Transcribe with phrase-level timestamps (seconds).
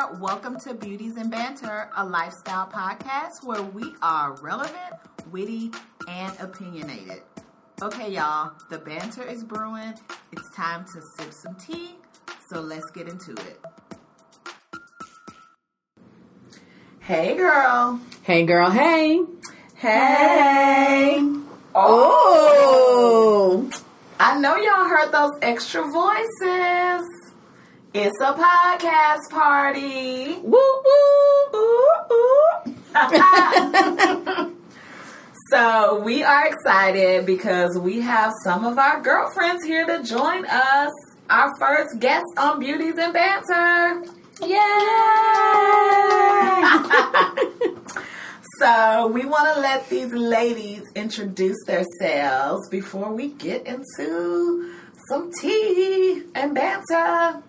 [0.00, 0.18] there.
[0.18, 4.94] Welcome to Beauties and Banter, a lifestyle podcast where we are relevant,
[5.30, 5.70] witty,
[6.08, 7.22] and opinionated.
[7.82, 9.94] Okay, y'all, the banter is brewing.
[10.32, 11.96] It's time to sip some tea,
[12.48, 13.60] so let's get into it.
[17.00, 18.00] Hey, girl.
[18.22, 18.70] Hey, girl.
[18.70, 19.22] Hey.
[19.74, 21.18] Hey.
[21.74, 23.70] Oh.
[24.18, 27.09] I know y'all heard those extra voices.
[27.92, 30.36] It's a podcast party.
[30.44, 31.56] Woo woo.
[31.56, 32.76] Ooh, ooh.
[35.50, 40.92] so we are excited because we have some of our girlfriends here to join us.
[41.30, 44.04] Our first guest on Beauties and Banter.
[44.40, 44.54] Yay!
[48.60, 54.76] so we want to let these ladies introduce themselves before we get into
[55.08, 57.42] some tea and banter.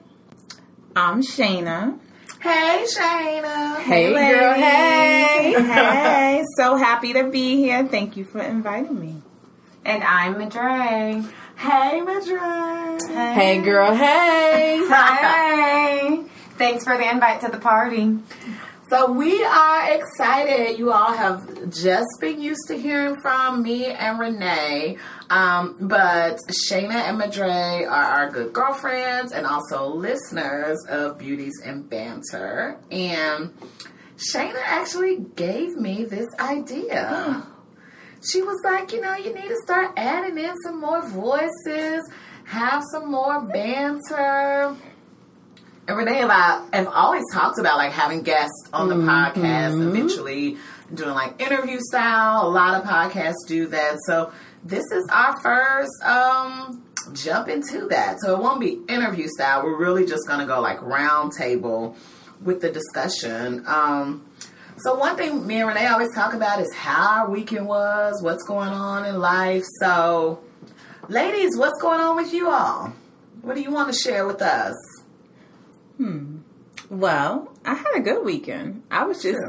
[0.96, 1.98] I'm Shayna.
[2.42, 3.78] Hey, Shayna.
[3.78, 4.40] Hey, ladies.
[4.40, 4.54] girl.
[4.54, 5.54] Hey.
[5.58, 6.44] hey.
[6.58, 7.88] So happy to be here.
[7.88, 9.22] Thank you for inviting me.
[9.86, 11.24] And I'm Madre.
[11.56, 12.98] Hey, Madre.
[13.08, 13.96] Hey, hey girl.
[13.96, 14.86] Hey.
[14.90, 16.24] hey.
[16.58, 18.18] Thanks for the invite to the party.
[18.90, 20.78] So we are excited.
[20.78, 24.98] You all have just been used to hearing from me and Renee.
[25.32, 31.90] Um, but Shayna and Madre are our good girlfriends and also listeners of Beauties and
[31.90, 32.78] Banter.
[32.92, 33.54] And
[34.18, 37.48] Shayna actually gave me this idea.
[38.24, 42.08] She was like, you know, you need to start adding in some more voices,
[42.44, 44.76] have some more banter.
[45.88, 49.10] And Renee and I have always talked about like having guests on the mm-hmm.
[49.10, 50.58] podcast, eventually
[50.94, 52.48] doing like interview style.
[52.48, 53.98] A lot of podcasts do that.
[54.06, 54.32] So
[54.64, 58.20] this is our first um, jump into that.
[58.20, 59.64] So it won't be interview style.
[59.64, 61.96] We're really just going to go like round table
[62.42, 63.64] with the discussion.
[63.68, 64.26] Um,
[64.78, 68.44] so one thing me and Renee always talk about is how our weekend was, what's
[68.44, 69.64] going on in life.
[69.80, 70.42] So,
[71.08, 72.94] ladies, what's going on with you all?
[73.42, 74.76] What do you want to share with us?
[75.98, 76.38] Hmm.
[76.90, 78.84] Well, I had a good weekend.
[78.90, 79.40] I was just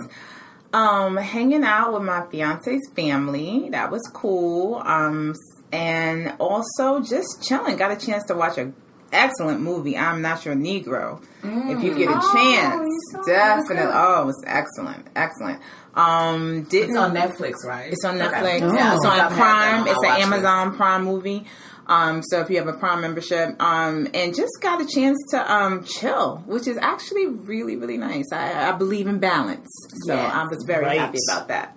[0.73, 3.69] um, hanging out with my fiance's family.
[3.71, 4.77] That was cool.
[4.85, 5.35] Um,
[5.73, 7.77] and also just chilling.
[7.77, 8.75] Got a chance to watch an
[9.13, 9.97] excellent movie.
[9.97, 11.23] I'm not your Negro.
[11.43, 11.77] Mm.
[11.77, 13.93] If you get a oh, chance, definitely.
[13.95, 15.61] Oh, it was excellent, excellent.
[15.95, 17.93] Um, didn't it's on Netflix, right?
[17.93, 18.63] It's on Netflix.
[18.63, 18.75] Okay.
[18.75, 19.87] Yeah, it's on Prime.
[19.87, 20.77] It's an Amazon this.
[20.77, 21.45] Prime movie.
[21.93, 25.53] Um, so if you have a Prime membership, um, and just got a chance to
[25.53, 28.33] um, chill, which is actually really, really nice.
[28.33, 29.69] I, I believe in balance,
[30.07, 30.99] so yes, I was very right.
[30.99, 31.77] happy about that.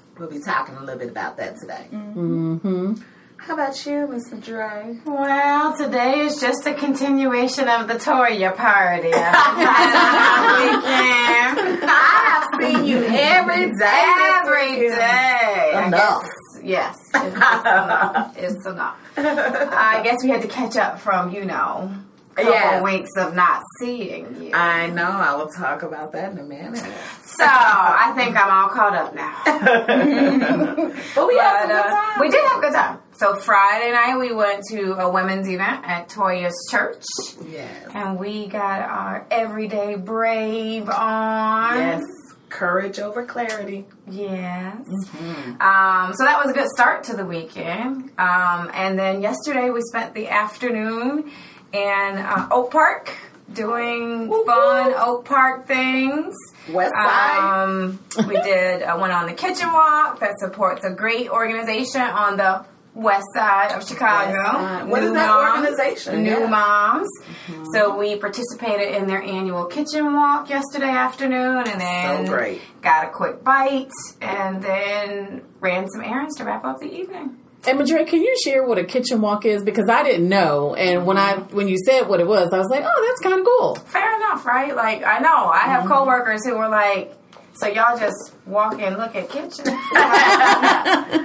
[0.18, 1.88] we'll be talking a little bit about that today.
[1.92, 2.94] Mm-hmm.
[3.36, 4.42] How about you, Mr.
[4.42, 4.98] Dre?
[5.04, 9.10] Well, today is just a continuation of the Toya party.
[9.14, 9.28] I
[12.30, 14.14] have seen you every day.
[14.40, 15.84] Every day.
[15.86, 16.24] Enough.
[16.64, 18.34] Yes, it's enough.
[18.38, 18.96] it's enough.
[19.16, 21.92] I guess we had to catch up from, you know,
[22.34, 22.82] couple yes.
[22.82, 24.50] weeks of not seeing you.
[24.52, 25.04] I know.
[25.04, 26.78] I will talk about that in a minute.
[27.24, 29.40] So I think I'm all caught up now.
[31.14, 32.98] but we but, had a good uh, we did have a good time.
[33.12, 37.04] So Friday night we went to a women's event at Toya's church.
[37.48, 37.90] Yes.
[37.94, 41.76] And we got our everyday brave on.
[41.76, 42.23] Yes
[42.54, 43.84] courage over clarity.
[44.08, 44.86] Yes.
[44.86, 45.60] Mm-hmm.
[45.60, 48.12] Um, so that was a good start to the weekend.
[48.16, 51.30] Um, and then yesterday we spent the afternoon
[51.72, 53.12] in uh, Oak Park
[53.52, 54.44] doing Woo-hoo.
[54.46, 56.34] fun Oak Park things.
[56.70, 57.64] West Side.
[57.64, 57.98] Um,
[58.28, 62.64] we did uh, went on the kitchen walk that supports a great organization on the
[62.94, 64.86] west side of Chicago.
[64.86, 66.22] What New is that moms, organization?
[66.22, 66.46] New yeah.
[66.46, 67.08] Moms.
[67.46, 67.64] Mm-hmm.
[67.72, 73.10] So we participated in their annual kitchen walk yesterday afternoon, and then so got a
[73.10, 73.90] quick bite,
[74.20, 77.36] and then ran some errands to wrap up the evening.
[77.66, 79.62] And Madre, can you share what a kitchen walk is?
[79.64, 82.68] Because I didn't know, and when I when you said what it was, I was
[82.70, 83.74] like, oh, that's kind of cool.
[83.90, 84.76] Fair enough, right?
[84.76, 85.92] Like I know I have mm-hmm.
[85.92, 87.16] coworkers who were like
[87.56, 89.62] so y'all just walk and look at kitchens.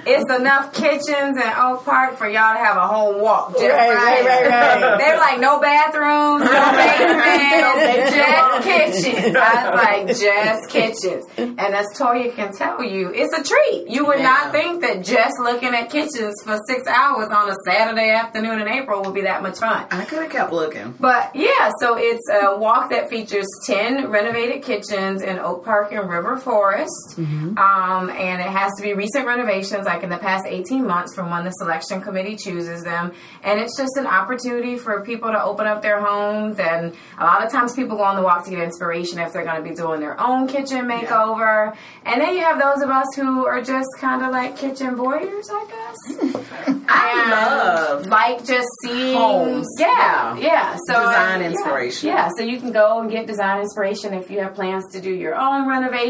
[0.06, 3.54] it's enough kitchens in Oak Park for y'all to have a whole walk.
[3.54, 4.98] Just right, right, right, right.
[5.00, 8.64] They're like no bathrooms, no basement, just
[9.04, 9.36] kitchens.
[9.36, 11.26] I was like just kitchens.
[11.38, 13.90] And as Toya can tell you, it's a treat.
[13.90, 14.30] You would yeah.
[14.30, 18.68] not think that just looking at kitchens for six hours on a Saturday afternoon in
[18.68, 19.88] April would be that much fun.
[19.90, 20.94] I could have kept looking.
[21.00, 26.08] But yeah, so it's a walk that features ten renovated kitchens in Oak Park and
[26.08, 27.16] River River Forest.
[27.18, 31.30] Um, and it has to be recent renovations, like in the past 18 months from
[31.32, 33.12] when the selection committee chooses them.
[33.44, 36.60] And it's just an opportunity for people to open up their homes.
[36.60, 39.44] And a lot of times people go on the walk to get inspiration if they're
[39.46, 41.76] going to be doing their own kitchen makeover.
[42.06, 45.48] And then you have those of us who are just kind of like kitchen voyeurs,
[45.52, 46.46] I guess.
[46.90, 49.68] I love like just seeing Homes.
[49.78, 50.38] Yeah, Yeah.
[50.38, 50.78] yeah.
[50.88, 52.08] So Design yeah, inspiration.
[52.10, 55.12] Yeah, so you can go and get design inspiration if you have plans to do
[55.14, 56.09] your own renovation,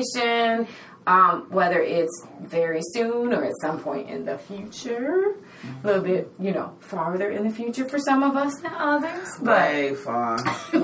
[1.07, 5.35] um, whether it's very soon or at some point in the future.
[5.83, 9.27] A little bit, you know, farther in the future for some of us than others.
[9.41, 10.37] But way far.
[10.71, 10.83] Don't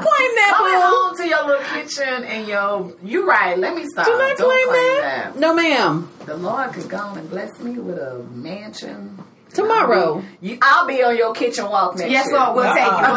[0.00, 0.80] claim that, Coming boo.
[0.80, 2.92] home to your little kitchen and your.
[3.02, 3.58] You right.
[3.58, 4.06] Let me stop.
[4.06, 5.34] Do not Don't claim claim that.
[5.34, 5.40] that.
[5.40, 6.08] No, ma'am.
[6.26, 9.18] The Lord could go and bless me with a mansion.
[9.54, 10.22] Tomorrow.
[10.40, 12.38] You, I'll be on your kitchen walk next yes, year.
[12.38, 12.92] Lord, we'll take it.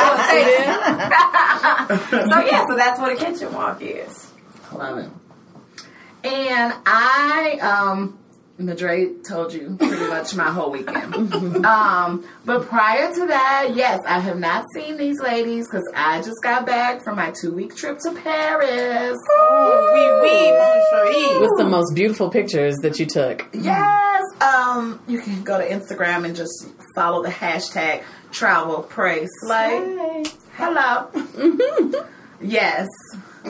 [0.00, 0.66] We'll take it.
[1.88, 2.30] We'll take it.
[2.30, 4.32] so yeah, so that's what a kitchen walk is.
[4.72, 5.10] Love it.
[6.22, 8.19] And I, um,
[8.60, 11.64] Madre told you pretty much my whole weekend.
[11.66, 16.42] um, but prior to that, yes, I have not seen these ladies because I just
[16.42, 19.18] got back from my two week trip to Paris.
[21.40, 23.48] With the most beautiful pictures that you took.
[23.52, 24.22] Yes.
[24.40, 30.24] Um, you can go to Instagram and just follow the hashtag travel pray slay.
[30.54, 31.10] Hello.
[32.40, 32.86] yes.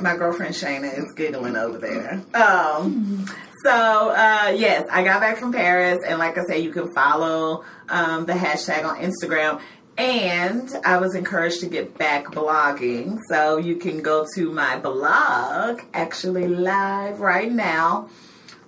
[0.00, 2.22] My girlfriend Shayna is giggling over there.
[2.34, 3.26] Um
[3.62, 7.64] so uh yes, I got back from Paris and like I said, you can follow
[7.88, 9.60] um the hashtag on Instagram.
[9.98, 13.18] And I was encouraged to get back blogging.
[13.28, 18.08] So you can go to my blog, actually live right now,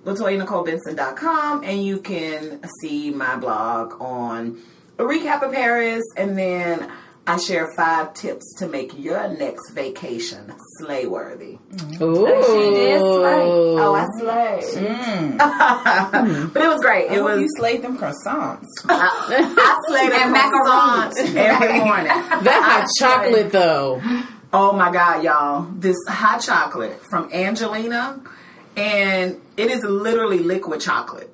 [0.05, 4.61] LatoyaNicoleBenson.com, and you can see my blog on
[4.99, 6.91] a recap of Paris, and then
[7.25, 11.57] I share five tips to make your next vacation slay worthy.
[12.01, 12.25] Ooh.
[12.27, 13.47] She did slay.
[13.79, 14.85] Oh, I slayed.
[14.85, 15.37] Mm.
[16.53, 17.11] but it was great.
[17.11, 18.65] It was you slayed them croissants.
[18.89, 22.07] I slayed a And croissant every morning.
[22.07, 24.01] That hot chocolate, though.
[24.51, 25.67] Oh my god, y'all!
[25.79, 28.21] This hot chocolate from Angelina,
[28.75, 31.32] and it is literally liquid chocolate.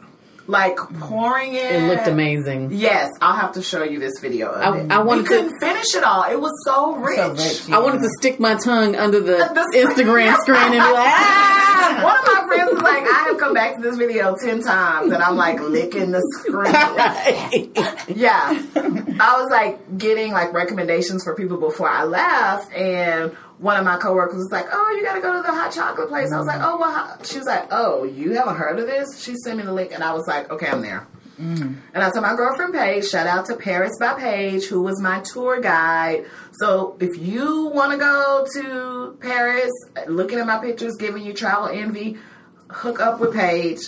[0.50, 1.72] Like pouring it.
[1.76, 2.70] It looked amazing.
[2.72, 4.50] Yes, I'll have to show you this video.
[4.50, 4.92] Of I- it.
[4.92, 6.24] I wanted we to- couldn't finish it all.
[6.24, 7.18] It was so rich.
[7.18, 7.70] So rich.
[7.72, 12.02] I wanted to stick my tongue under the The- Instagram screen and be like, ah!
[12.04, 15.12] One of my friends was like, "I have come back to this video ten times,
[15.12, 17.72] and I'm like licking the screen."
[18.18, 18.62] yeah,
[19.20, 23.98] I was like getting like recommendations for people before I left, and one of my
[23.98, 26.48] coworkers was like, "Oh, you got to go to the hot chocolate place." I was
[26.48, 26.72] like, mm.
[26.72, 29.64] "Oh, well," how-" she was like, "Oh, you haven't heard of this?" She sent me
[29.64, 31.08] the link, and I was like, "Okay, I'm there."
[31.40, 31.78] Mm.
[31.94, 35.22] And I told my girlfriend Paige, shout out to Paris by Paige, who was my
[35.22, 36.26] tour guide.
[36.60, 39.72] So if you want to go to Paris,
[40.08, 42.18] looking at my pictures, giving you travel envy,
[42.70, 43.80] hook up with Paige,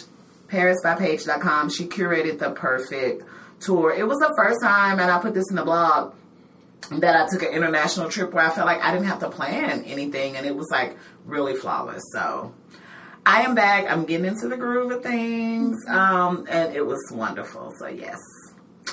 [0.47, 1.69] parisbypaige.com.
[1.69, 3.23] She curated the perfect
[3.59, 3.91] tour.
[3.91, 6.13] It was the first time, and I put this in the blog,
[6.89, 9.83] that I took an international trip where I felt like I didn't have to plan
[9.85, 12.03] anything, and it was like really flawless.
[12.13, 12.53] So
[13.25, 13.89] I am back.
[13.89, 17.73] I'm getting into the groove of things, um, and it was wonderful.
[17.77, 18.19] So yes.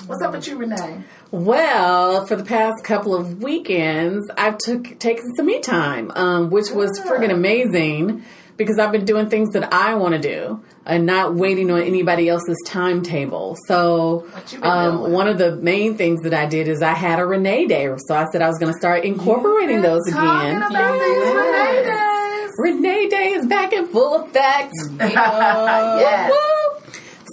[0.05, 1.03] What's up with you, Renee?
[1.31, 6.69] Well, for the past couple of weekends, I've took taken some me time, um, which
[6.71, 8.23] was friggin' amazing
[8.59, 12.29] because I've been doing things that I want to do and not waiting on anybody
[12.29, 13.55] else's timetable.
[13.67, 16.93] So, What you been um, one of the main things that I did is I
[16.93, 17.89] had a Renee day.
[18.07, 20.61] So I said I was going to start incorporating those again.
[20.61, 20.99] about
[22.57, 24.73] Renee Day is back in full effect.
[24.99, 26.33] Yes.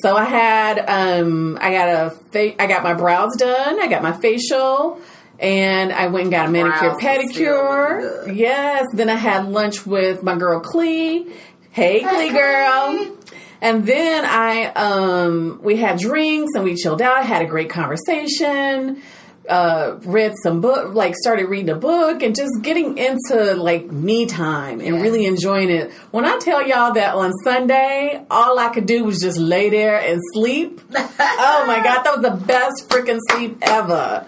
[0.02, 4.02] So I had um I got a fa- I got my brows done, I got
[4.02, 5.00] my facial,
[5.38, 8.35] and I went and got a manicure still pedicure.
[8.35, 11.33] Yes, then I had lunch with my girl Clee.
[11.71, 12.97] Hey, Clee girl.
[12.97, 13.12] Clee.
[13.61, 19.02] And then I um we had drinks and we chilled out, had a great conversation.
[19.49, 24.26] Uh, read some book, like started reading a book and just getting into like me
[24.26, 25.03] time and Yes.
[25.03, 25.93] really enjoying it.
[26.11, 30.00] When I tell y'all that on Sunday, all I could do was just lay there
[30.00, 30.81] and sleep.
[30.97, 34.26] oh my god, that was the best freaking sleep ever.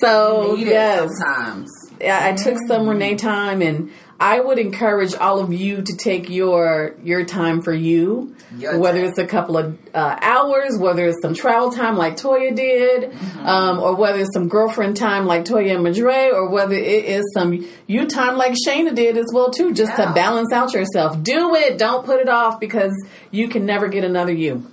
[0.00, 1.70] So Need it yes, sometimes.
[2.00, 6.30] I, I took some Renee time, and I would encourage all of you to take
[6.30, 8.34] your your time for you.
[8.56, 9.08] Your whether time.
[9.10, 13.12] it's a couple of uh, hours, whether it's some travel time like Toya did,
[13.44, 17.22] um, or whether it's some girlfriend time like Toya and Madre, or whether it is
[17.34, 20.06] some you time like Shayna did as well too, just Yeah.
[20.06, 21.22] to balance out yourself.
[21.22, 21.76] Do it.
[21.76, 22.92] Don't put it off because
[23.30, 24.64] you can never get another you.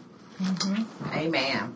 [1.14, 1.76] Amen.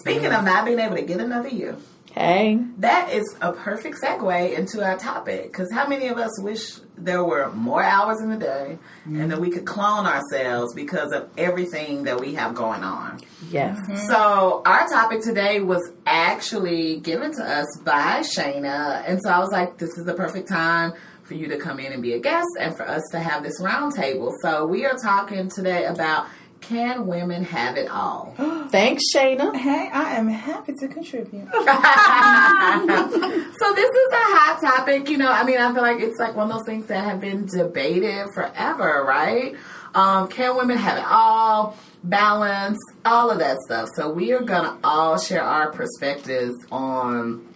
[0.00, 1.76] Speaking of not being able to get another you,
[2.12, 2.58] Hey.
[2.78, 7.24] That is a perfect segue into our topic because how many of us wish there
[7.24, 12.04] were more hours in the day and that we could clone ourselves because of everything
[12.04, 13.20] that we have going on?
[13.48, 13.78] Yes.
[13.78, 13.96] Mm-hmm.
[14.08, 19.50] So our topic today was actually given to us by Shayna, and so I was
[19.50, 22.48] like, "This is the perfect time for you to come in and be a guest,
[22.58, 26.26] and for us to have this roundtable." So we are talking today about
[26.60, 28.34] can women have it all?
[28.70, 29.54] Thanks, Shayna.
[29.56, 31.48] Hey, I am happy to contribute.
[33.60, 35.30] So this is a hot topic, you know.
[35.30, 38.28] I mean, I feel like it's like one of those things that have been debated
[38.32, 39.54] forever, right?
[39.94, 41.76] Um, can women have it all?
[42.02, 43.90] Balance, all of that stuff.
[43.94, 47.46] So we are gonna all share our perspectives on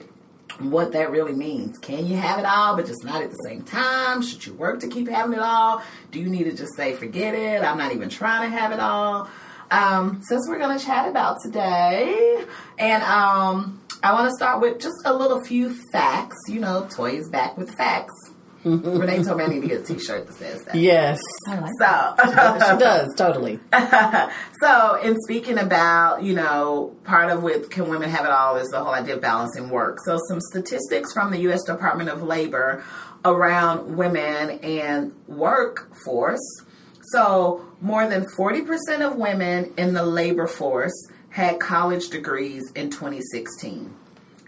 [0.61, 1.79] what that really means.
[1.79, 4.23] Can you have it all, but just not at the same time?
[4.23, 5.83] Should you work to keep having it all?
[6.11, 7.63] Do you need to just say, forget it?
[7.63, 9.29] I'm not even trying to have it all.
[9.71, 12.45] Um, since we're going to chat about today,
[12.79, 16.37] and um, I want to start with just a little few facts.
[16.49, 18.34] You know, Toys back with facts.
[18.68, 20.75] Renee told me I need to get a T-shirt that says that.
[20.75, 21.21] Yes.
[21.47, 23.61] So, she does, totally.
[24.61, 28.68] so in speaking about, you know, part of with can women have it all is
[28.68, 29.99] the whole idea of balancing work.
[30.06, 31.62] So some statistics from the U.S.
[31.64, 32.83] Department of Labor
[33.25, 36.64] around women and workforce.
[37.12, 38.66] So more than 40%
[39.06, 40.94] of women in the labor force
[41.28, 43.94] had college degrees in 2016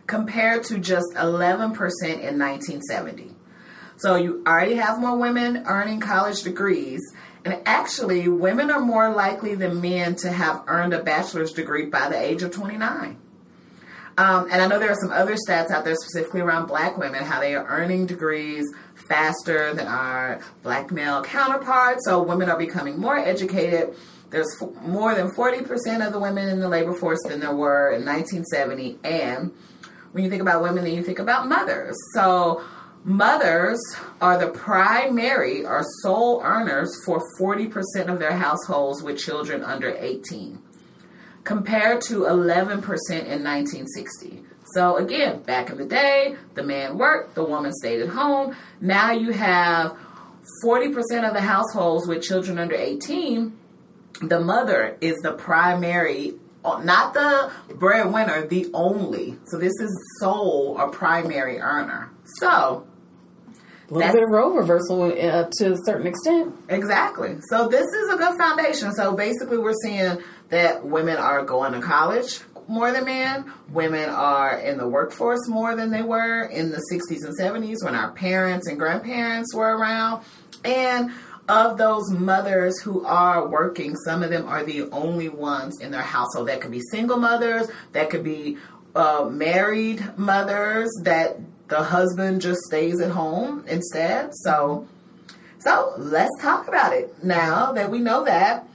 [0.06, 3.35] compared to just 11% in 1970.
[3.98, 7.00] So you already have more women earning college degrees.
[7.44, 12.08] And actually, women are more likely than men to have earned a bachelor's degree by
[12.08, 13.18] the age of 29.
[14.18, 17.22] Um, and I know there are some other stats out there specifically around black women,
[17.22, 18.64] how they are earning degrees
[19.08, 22.04] faster than our black male counterparts.
[22.06, 23.94] So women are becoming more educated.
[24.30, 27.90] There's f- more than 40% of the women in the labor force than there were
[27.90, 28.98] in 1970.
[29.04, 29.52] And
[30.12, 31.96] when you think about women, then you think about mothers.
[32.14, 32.64] So
[33.06, 33.78] mothers
[34.20, 37.72] are the primary or sole earners for 40%
[38.08, 40.60] of their households with children under 18
[41.44, 44.42] compared to 11% in 1960.
[44.74, 48.56] So again, back in the day, the man worked, the woman stayed at home.
[48.80, 49.96] Now you have
[50.64, 50.96] 40%
[51.26, 53.56] of the households with children under 18,
[54.22, 56.34] the mother is the primary
[56.82, 59.38] not the breadwinner, the only.
[59.44, 62.10] So this is sole or primary earner.
[62.40, 62.84] So
[63.88, 66.54] A little That's- bit of role reversal uh, to a certain extent.
[66.68, 67.38] Exactly.
[67.50, 68.92] So this is a good foundation.
[68.92, 73.52] So basically, we're seeing that women are going to college more than men.
[73.70, 77.94] Women are in the workforce more than they were in the 60s and 70s when
[77.94, 80.24] our parents and grandparents were around.
[80.64, 81.12] And
[81.48, 86.02] of those mothers who are working, some of them are the only ones in their
[86.02, 86.48] household.
[86.48, 88.58] That could be single mothers, that could be
[88.96, 94.30] uh, married mothers, that the husband just stays at home instead.
[94.34, 94.86] So,
[95.58, 97.24] so let's talk about it.
[97.24, 98.68] Now that we know that,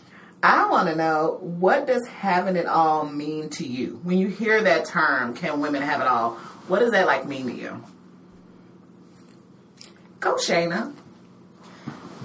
[0.43, 4.00] I want to know what does having it all mean to you?
[4.03, 6.31] When you hear that term, can women have it all?
[6.67, 7.83] What does that like mean to you?
[10.19, 10.93] Go, Shayna.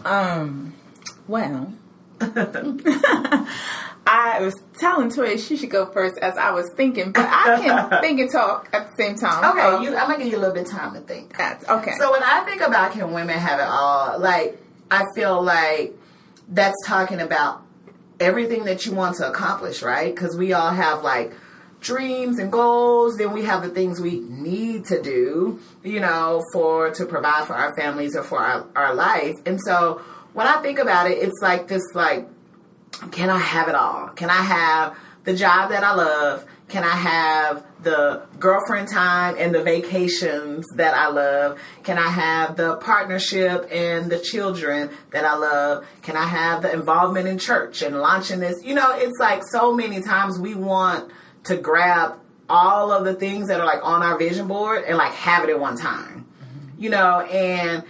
[0.05, 0.75] Um,
[1.29, 1.73] well,
[4.07, 8.01] I was telling Toya she should go first as I was thinking, but I can
[8.01, 9.45] think and talk at the same time.
[9.53, 11.37] Okay, Um, you, I'm gonna give you a little bit of time to think.
[11.37, 11.93] that's okay.
[11.99, 15.95] So when I think about can women have it all, like I feel like
[16.49, 17.63] that's talking about
[18.21, 20.15] everything that you want to accomplish, right?
[20.15, 21.33] Because we all have like
[21.81, 23.17] dreams and goals.
[23.17, 27.55] Then we have the things we need to do, you know, for to provide for
[27.55, 29.35] our families or for our, our life.
[29.45, 30.01] And so
[30.33, 32.29] when I think about it, it's like this like
[33.11, 34.09] can I have it all?
[34.09, 36.45] Can I have the job that I love?
[36.69, 41.61] Can I have the girlfriend time and the vacations that I love?
[41.85, 45.87] Can I have the partnership and the children that I love?
[46.03, 48.65] Can I have the involvement in church and launching this?
[48.65, 51.13] You know, it's like so many times we want
[51.45, 55.13] to grab all of the things that are like on our vision board and like
[55.13, 56.27] have it at one time.
[56.43, 56.83] Mm-hmm.
[56.83, 57.85] You know, and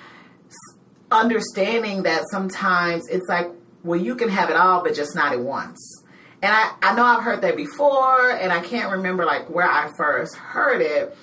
[1.10, 3.48] understanding that sometimes it's like,
[3.86, 6.02] well, you can have it all, but just not at once.
[6.42, 9.90] And I, I know I've heard that before, and I can't remember like where I
[9.96, 11.16] first heard it.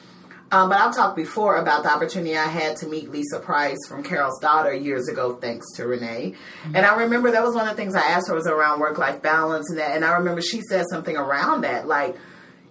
[0.51, 4.03] Um, but I've talked before about the opportunity I had to meet Lisa Price from
[4.03, 6.35] Carol's daughter years ago, thanks to Renee.
[6.65, 8.99] And I remember that was one of the things I asked her was around work
[8.99, 9.95] life balance and that.
[9.95, 12.15] And I remember she said something around that, like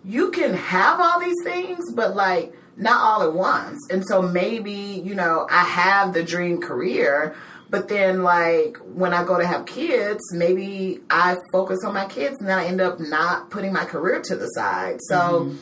[0.04, 3.88] you can have all these things, but like not all at once.
[3.90, 7.34] And so maybe, you know, I have the dream career,
[7.72, 12.38] but then like when I go to have kids, maybe I focus on my kids
[12.38, 14.98] and then I end up not putting my career to the side.
[15.08, 15.56] So mm-hmm.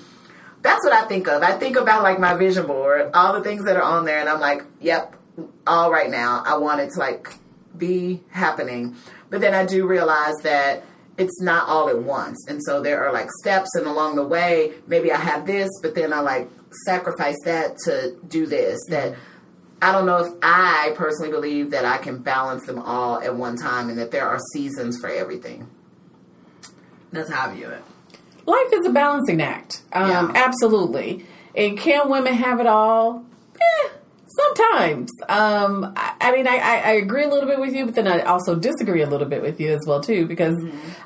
[0.60, 1.44] that's what I think of.
[1.44, 4.28] I think about like my vision board, all the things that are on there, and
[4.28, 5.14] I'm like, yep,
[5.68, 6.42] all right now.
[6.44, 7.32] I want it to like
[7.78, 8.96] be happening.
[9.30, 10.82] But then I do realize that
[11.16, 12.44] it's not all at once.
[12.48, 15.94] And so there are like steps, and along the way, maybe I have this, but
[15.94, 16.50] then I like
[16.86, 18.80] sacrifice that to do this.
[18.88, 19.29] That mm-hmm.
[19.82, 23.56] I don't know if I personally believe that I can balance them all at one
[23.56, 25.68] time and that there are seasons for everything.
[27.12, 27.82] That's how I view it.
[28.46, 29.82] Life is a balancing act.
[29.92, 30.32] Um, Yeah.
[30.34, 31.24] Absolutely.
[31.54, 33.24] And can women have it all?
[33.60, 33.88] Eh,
[34.26, 35.10] sometimes.
[35.28, 38.06] Um, I, I mean, I, I, I agree a little bit with you, but then
[38.06, 40.56] I also disagree a little bit with you as well too, because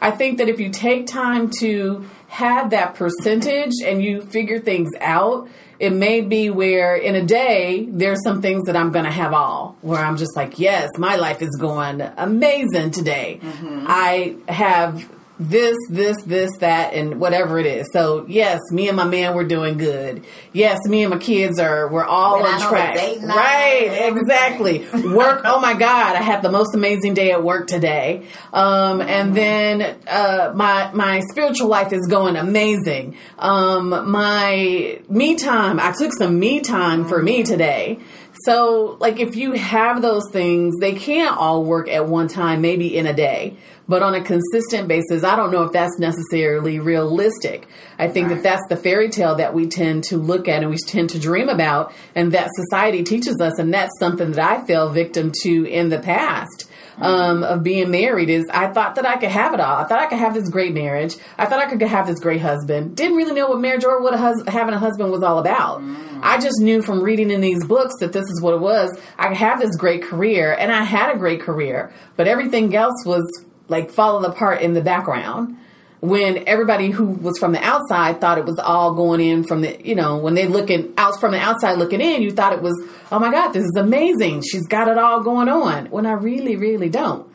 [0.00, 4.90] I think that if you take time to have that percentage and you figure things
[5.00, 5.49] out,
[5.85, 9.35] it may be where in a day there's some things that I'm going to have
[9.35, 13.38] all where I'm just like, yes, my life is going amazing today.
[13.43, 13.85] Mm-hmm.
[13.87, 15.07] I have
[15.38, 17.88] this, this, this, that, and whatever it is.
[17.93, 20.25] So yes, me and my man we're doing good.
[20.53, 23.23] Yes, me and my kids are we're all Went on out on a track.
[23.23, 24.87] right, exactly.
[25.12, 25.43] Work.
[25.45, 28.26] Oh my God, I had the most amazing day at work today.
[28.53, 33.17] Um, and then uh, my my spiritual life is going amazing.
[33.38, 35.81] Um, my me time.
[35.81, 37.99] I took some me time for me today.
[38.45, 42.97] So, like, if you have those things, they can't all work at one time, maybe
[42.97, 43.57] in a day,
[43.88, 45.25] but on a consistent basis.
[45.25, 47.67] I don't know if that's necessarily realistic.
[47.99, 50.76] I think that that's the fairy tale that we tend to look at and we
[50.87, 54.91] tend to dream about, and that society teaches us, and that's something that I fell
[54.91, 56.71] victim to in the past.
[56.97, 59.79] Um, of being married is I thought that I could have it all.
[59.79, 61.17] I thought I could have this great marriage.
[61.37, 62.97] I thought I could have this great husband.
[62.97, 65.83] Didn't really know what marriage or what a hus- having a husband was all about.
[66.23, 68.97] I just knew from reading in these books that this is what it was.
[69.19, 73.05] I could have this great career, and I had a great career, but everything else
[73.05, 73.25] was
[73.68, 75.59] like falling apart in the background.
[76.00, 79.80] When everybody who was from the outside thought it was all going in from the,
[79.83, 82.75] you know, when they looking out from the outside looking in, you thought it was,
[83.11, 84.42] oh my God, this is amazing.
[84.42, 85.87] She's got it all going on.
[85.87, 87.26] When I really, really don't.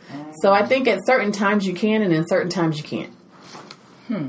[0.44, 3.12] So I think at certain times you can, and in certain times you can't.
[4.08, 4.28] Hmm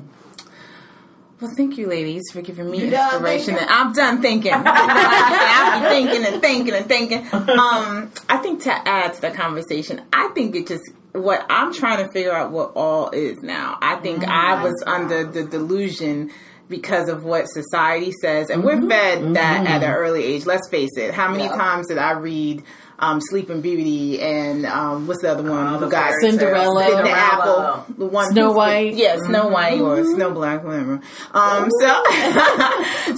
[1.40, 3.56] well, thank you, ladies, for giving me You done inspiration.
[3.56, 4.52] And I'm done thinking.
[4.54, 7.26] I've been thinking and thinking and thinking.
[7.60, 10.82] Um, I think to add to the conversation, I think it just
[11.12, 13.78] what I'm trying to figure out what all is now.
[13.80, 14.30] I think mm-hmm.
[14.30, 16.30] I was under the delusion
[16.68, 18.88] because of what society says, and we're mm-hmm.
[18.88, 19.92] fed that at an mm-hmm.
[19.92, 20.46] early age.
[20.46, 21.12] Let's face it.
[21.12, 22.62] How many times did I read?
[23.02, 25.66] Um, Sleeping Beauty and um, what's the other one?
[25.66, 26.20] Oh, who the got fairy.
[26.20, 26.74] Cinderella.
[26.74, 27.82] the Cinderella.
[27.86, 28.94] apple, the one Snow who's the- White.
[28.94, 31.00] yeah, Snow White or Snow Black, whatever.
[31.32, 31.86] Um, so,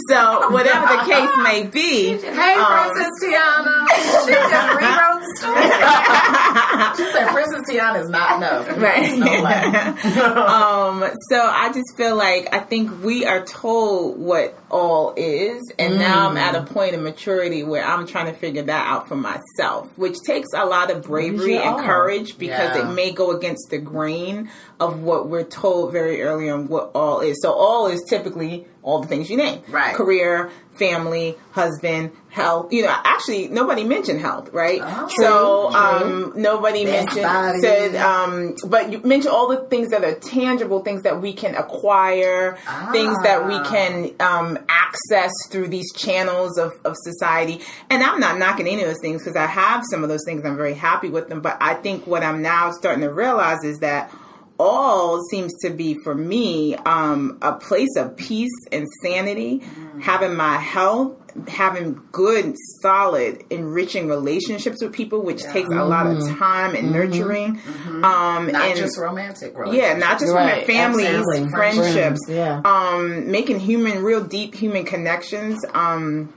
[0.09, 2.17] so whatever the case may be.
[2.19, 3.87] Hey, um, Princess Tiana.
[4.25, 7.07] She just rewrote the story.
[7.07, 8.69] she said Princess Tiana is not enough.
[8.83, 9.17] Right.
[9.19, 10.33] No way.
[10.47, 15.99] um, so I just feel like I think we are told what all is, and
[15.99, 19.17] now I'm at a point of maturity where I'm trying to figure that out for
[19.17, 22.91] myself, which takes a lot of bravery you and courage because Yeah.
[22.91, 27.21] it may go against the grain of what we're told very early on what all
[27.21, 27.41] is.
[27.43, 29.95] So all is typically all the things you name, Right.
[29.95, 32.73] Career, family, husband, health.
[32.73, 34.81] You know, actually nobody mentioned health, right?
[34.83, 37.61] Oh, so um, nobody Best mentioned body.
[37.61, 41.55] said um, but you mentioned all the things that are tangible, things that we can
[41.55, 42.57] acquire,
[42.91, 43.69] things that we Ah.
[43.71, 47.61] can um, access through these channels of, of society.
[47.91, 50.43] And I'm not knocking any of those things because I have some of those things.
[50.45, 51.43] I'm very happy with them.
[51.43, 54.11] But I think what I'm now starting to realize is that
[54.59, 59.63] all seems to be for me um, a place of peace and sanity,
[60.01, 61.17] having my health,
[61.49, 67.61] having good, solid, enriching relationships with people, which takes a lot of time and nurturing.
[67.87, 71.51] Um, Not and just romantic yeah, not just Right, with families, absolutely.
[71.51, 72.63] friendships, Friends, yeah.
[72.65, 75.65] um, making human, real deep human connections.
[75.73, 76.33] Um,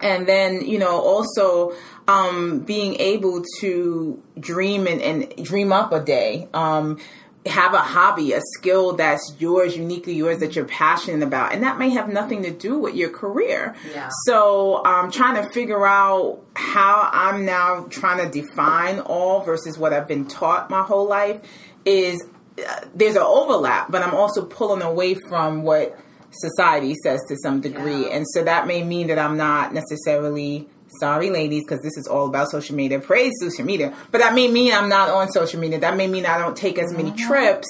[0.00, 1.74] and then you know also
[2.06, 6.98] um, being able to dream and, and dream up a day um,
[7.46, 11.78] have a hobby a skill that's yours uniquely yours that you're passionate about and that
[11.78, 14.08] may have nothing to do with your career Yeah.
[14.26, 19.92] so i'm trying to figure out how i'm now trying to define all versus what
[19.92, 21.40] i've been taught my whole life
[21.86, 22.26] is
[22.58, 25.96] uh, there's an overlap but i'm also pulling away from what
[26.30, 28.16] society says to some degree Yeah.
[28.16, 30.68] and so that may mean that i'm not necessarily
[31.00, 32.98] sorry ladies because this is all about social media.
[33.00, 33.94] Praise social media.
[34.10, 35.80] But that may mean i'm not on social media.
[35.80, 37.66] That may mean i don't take as many trips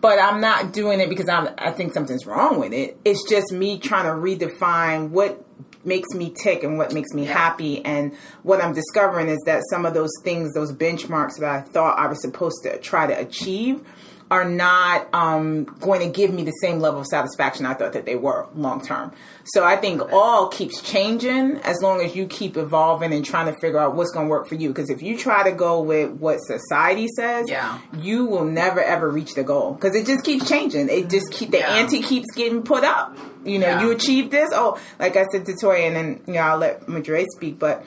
[0.00, 2.98] but i'm not doing it because I'm, i think something's wrong with it.
[3.04, 5.44] It's just me trying to redefine what
[5.84, 7.84] makes me tick and what makes me happy.
[7.84, 11.98] And what i'm discovering is that some of those things those benchmarks that i thought
[11.98, 13.82] i was supposed to try to achieve
[14.30, 18.06] are not um, going to give me the same level of satisfaction I thought that
[18.06, 19.12] they were long term.
[19.44, 23.58] So I think all keeps changing as long as you keep evolving and trying to
[23.60, 24.68] figure out what's going to work for you.
[24.68, 27.78] Because if you try to go with what society says, Yeah.
[27.96, 30.88] you will never ever reach the goal because it just keeps changing.
[30.88, 31.74] It just keep the Yeah.
[31.74, 33.16] ante keeps getting put up.
[33.44, 33.82] You know, Yeah.
[33.82, 34.50] you achieve this.
[34.52, 37.84] Oh, like I said to Toya, and then you know I'll let Madre speak, but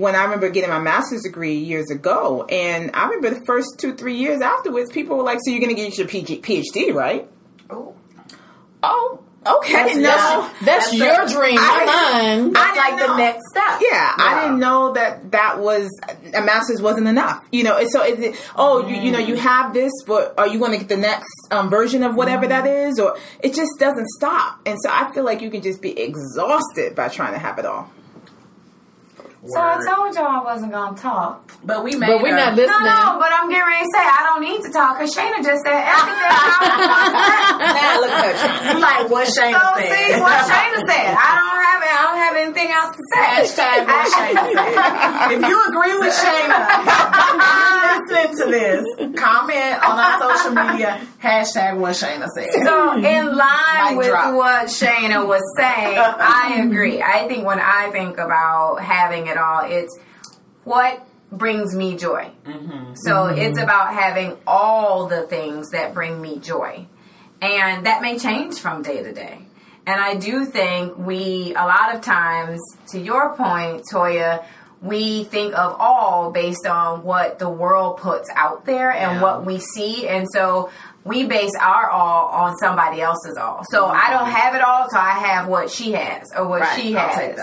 [0.00, 3.94] when I remember getting my master's degree years ago, and I remember the first two,
[3.94, 7.28] three years afterwards, people were like, "So you're going to get your PhD, right?"
[7.68, 7.94] Oh.
[8.82, 9.94] Oh, okay.
[9.96, 12.52] no, That's, that's That's your the- dream, I- not mine.
[12.52, 13.80] That's I like didn't the next step.
[13.90, 15.88] yeah, I didn't know that that was
[16.34, 17.46] a master's wasn't enough.
[17.52, 20.58] You know, and so it, oh, you, you know, you have this, but are you
[20.58, 24.08] going to get the next um, version of whatever that is, or it just doesn't
[24.08, 24.60] stop.
[24.66, 27.66] And so I feel like you can just be exhausted by trying to have it
[27.66, 27.90] all.
[29.46, 31.48] So I told y'all I wasn't gonna talk.
[31.64, 32.92] But we made But we're her- not No, listening.
[32.92, 35.64] no, but I'm getting ready to say I don't need to talk because Shayna just
[35.64, 36.28] said everything.
[36.28, 38.72] I Now look at her.
[38.72, 39.88] You like what Shayna so said.
[39.96, 41.08] see what Shayna said.
[41.16, 43.20] I don't have I don't have anything else to say.
[43.20, 45.32] Hashtag what Shayna said.
[45.32, 46.58] If you agree with Shayna,
[48.08, 48.84] listening to this,
[49.20, 52.48] comment on our social media, hashtag what Shayna said.
[52.64, 54.34] So in line Mic with drop.
[54.34, 57.02] what Shayna was saying, I agree.
[57.02, 59.98] I think when I think about having it all, it's
[60.64, 62.30] what brings me joy.
[63.04, 66.86] So it's about having all the things that bring me joy.
[67.40, 69.38] And that may change from day to day.
[69.86, 72.60] And I do think we, a lot of times,
[72.92, 74.44] to your point, Toya,
[74.82, 79.22] we think of all based on what the world puts out there and Yeah.
[79.22, 80.06] what we see.
[80.08, 80.70] And so
[81.04, 83.62] we base our all on somebody else's all.
[83.70, 86.80] So I don't have it all, so I have what she has or what Right,
[86.80, 87.38] she has.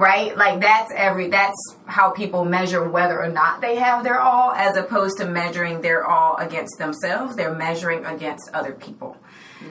[0.00, 0.34] Right?
[0.34, 4.76] Like that's every that's how people measure whether or not they have their all, as
[4.76, 7.36] opposed to measuring their all against themselves.
[7.36, 9.18] They're measuring against other people.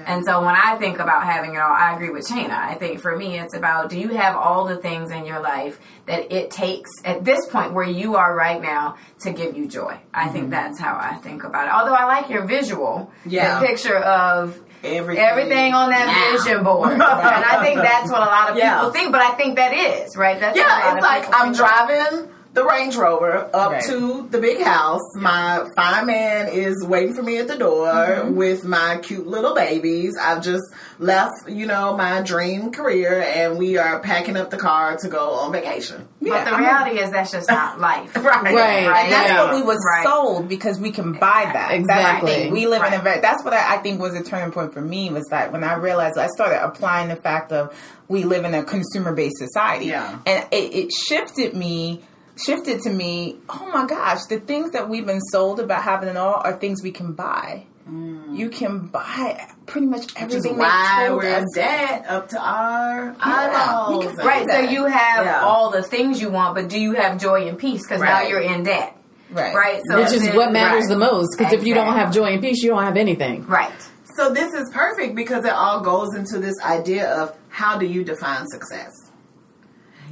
[0.06, 2.52] And so when I think about having it all, I agree with Shayna.
[2.52, 5.80] I think for me, it's about do you have all the things in your life
[6.06, 10.00] that it takes at this point where you are right now to give you joy?
[10.14, 10.52] I think mm-hmm.
[10.52, 11.74] that's how I think about it.
[11.74, 13.60] Although I like your visual, Yeah.
[13.60, 16.38] the picture of Everything, everything on that now.
[16.44, 16.92] vision board.
[16.94, 18.90] and I think that's what a lot of people Yeah.
[18.92, 20.40] think, but I think that is, right?
[20.40, 21.58] That's what a lot Yeah, it's of like I'm think.
[21.58, 23.84] driving the Range Rover up Right.
[23.86, 25.02] to the big house.
[25.16, 28.36] My fine man is waiting for me at the door Mm-hmm.
[28.36, 30.16] with my cute little babies.
[30.20, 30.64] I've just
[30.98, 35.30] left, you know, my dream career and we are packing up the car to go
[35.30, 36.08] on vacation.
[36.22, 38.16] But the reality is that's just not life.
[38.16, 38.26] Right.
[38.44, 38.88] Right.
[38.88, 39.10] Right.
[39.12, 39.44] That's Yeah.
[39.46, 40.04] what we was Right.
[40.04, 41.72] sold because we can buy that.
[41.72, 42.50] Exactly.
[42.52, 43.22] We live in a very.
[43.22, 45.76] That's what I, I think was a turning point for me was that when I
[45.76, 47.74] realized I started applying the fact of
[48.08, 49.86] we live in a consumer based society.
[49.86, 50.18] Yeah.
[50.26, 52.02] and it, it shifted me.
[52.46, 53.38] Shifted to me.
[53.50, 56.82] Oh my gosh, the things that we've been sold about having it all are things
[56.82, 57.66] we can buy.
[57.90, 58.38] Mm.
[58.38, 60.54] You can buy pretty much Which is everything.
[60.54, 61.46] they why we're us.
[61.56, 64.06] dead up to our you eyeballs.
[64.06, 65.42] can- Right, so you have Yeah.
[65.44, 67.82] all the things you want, but do you have joy and peace?
[67.84, 68.96] Because now you're in debt.
[69.32, 69.54] Right.
[69.56, 69.82] Right?
[69.90, 70.90] So Which is then- what matters right.
[70.90, 71.36] the most.
[71.38, 73.46] Because if you don't have joy and peace, you don't have anything.
[73.48, 73.72] Right.
[74.16, 78.04] So this is perfect because it all goes into this idea of how do you
[78.04, 78.92] define success?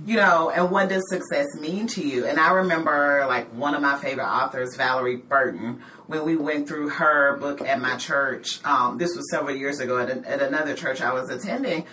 [0.07, 2.25] You know, and what does success mean to you?
[2.25, 6.87] And I remember like one of my favorite authors, Valorie Burton, when we went through
[6.91, 8.63] her book at my church.
[8.63, 11.85] Um, this was several years ago at, a, at another church I was attending.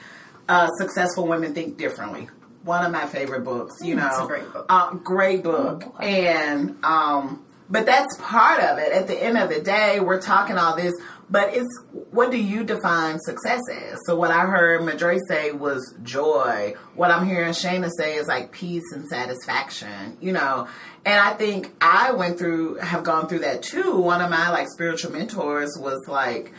[0.48, 2.28] Uh, Successful Women Think Differently.
[2.62, 3.74] One of my favorite books.
[3.82, 4.66] You know, It's a great book.
[4.68, 5.82] uh, great book.
[6.00, 8.92] And um, but that's part of it.
[8.92, 10.92] At the end of the day, we're talking all this,
[11.30, 13.98] but it's what do you define success as?
[14.06, 16.74] So what I heard Madre say was joy.
[16.94, 20.68] What I'm hearing Shayna say is like peace and satisfaction, you know.
[21.04, 23.96] And I think I went through have gone through that too.
[23.96, 26.52] One of my like spiritual mentors was like,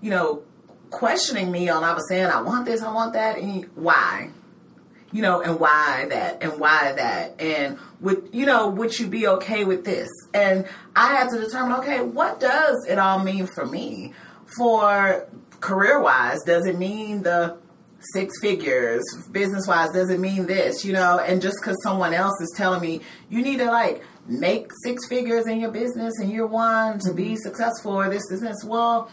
[0.00, 0.42] you know,
[0.90, 4.30] questioning me on I was saying I want this, I want that, and why?
[5.12, 9.26] You know, and why that, and why that, and would you know, would you be
[9.26, 10.08] okay with this?
[10.34, 14.14] And I had to determine, okay, what does it all mean for me?
[14.56, 15.28] For
[15.60, 17.56] career wise, does it mean the
[18.12, 19.02] six figures?
[19.30, 20.84] Business wise, does it mean this?
[20.84, 24.70] You know, and just because someone else is telling me you need to like make
[24.84, 27.36] six figures in your business and you're one to be mm-hmm.
[27.36, 29.10] successful or this, this, this, well,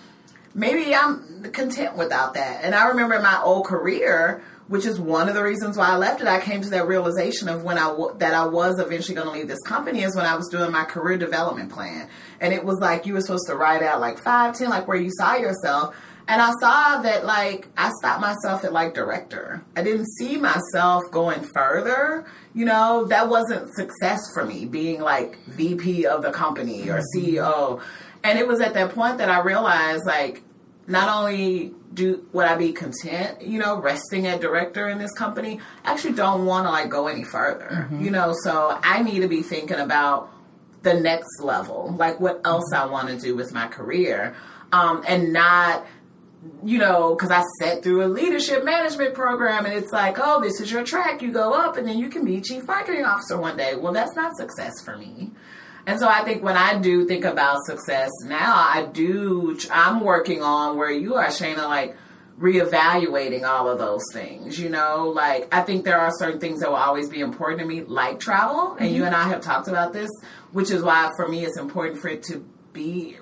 [0.54, 2.64] maybe I'm content without that.
[2.64, 5.98] And I remember in my old career, which is one of the reasons why I
[5.98, 9.16] left it, I came to that realization of when I w- that I was eventually
[9.16, 12.08] going to leave this company is when I was doing my career development plan,
[12.40, 14.98] and it was like you were supposed to write out like five, ten, like where
[14.98, 15.96] you saw yourself.
[16.28, 19.64] And I saw that like I stopped myself at like director.
[19.76, 22.28] I didn't see myself going further.
[22.54, 27.20] You know, that wasn't success for me being like VP of the company or mm-hmm.
[27.20, 27.82] CEO.
[28.24, 30.44] And it was at that point that I realized, like,
[30.90, 35.60] not only do would I be content, you know, resting at director in this company,
[35.86, 38.34] I actually don't want to like go any further, you know.
[38.44, 40.32] So I need to be thinking about
[40.82, 44.36] the next level, like what else I want to do with my career,
[44.72, 45.86] um, and not
[46.64, 50.62] you know, because I sat through a leadership management program and it's like, oh, this
[50.62, 51.22] is your track.
[51.22, 53.76] You go up and then you can be chief marketing officer one day.
[53.76, 55.32] Well, that's not success for me.
[55.90, 60.44] And so I think when I do think about success now, I do, I'm working
[60.44, 61.98] on where you are, Shayna, like
[62.40, 64.60] reevaluating all of those things.
[64.60, 67.66] You know, like I think there are certain things that will always be important to
[67.66, 68.76] me, like travel.
[68.80, 70.12] And you and I have talked about this,
[70.52, 73.18] which is why for me it's important for it to be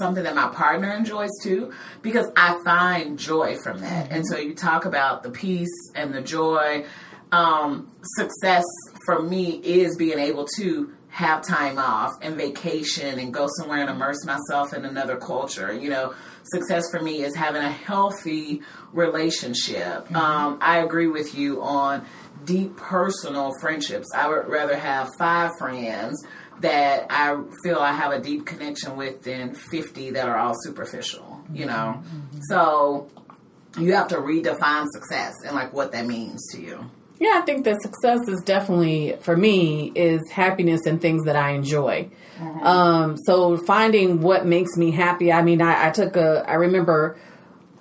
[0.00, 4.10] something that my partner enjoys too because I find joy from that.
[4.10, 6.86] And so you talk about the peace and the joy.
[7.30, 8.64] Um, success
[9.06, 13.90] for me is being able to have time off and vacation and go somewhere and
[13.90, 15.72] immerse myself in another culture.
[15.72, 20.04] You know, success for me is having a healthy relationship.
[20.04, 20.16] Mm-hmm.
[20.16, 22.06] Um, I agree with you on
[22.44, 24.08] deep personal friendships.
[24.14, 26.24] I would rather have five friends
[26.60, 31.42] that I feel I have a deep connection with than 50 that are all superficial,
[31.52, 31.68] you mm-hmm.
[31.68, 32.02] know?
[32.02, 32.38] Mm-hmm.
[32.48, 33.08] So
[33.78, 36.90] you have to redefine success and like what that means to you.
[37.20, 41.50] Yeah, I think that success is definitely for me is happiness and things that I
[41.50, 42.08] enjoy.
[42.62, 45.30] Um, so finding what makes me happy.
[45.30, 46.42] I mean, I, I took a.
[46.48, 47.18] I remember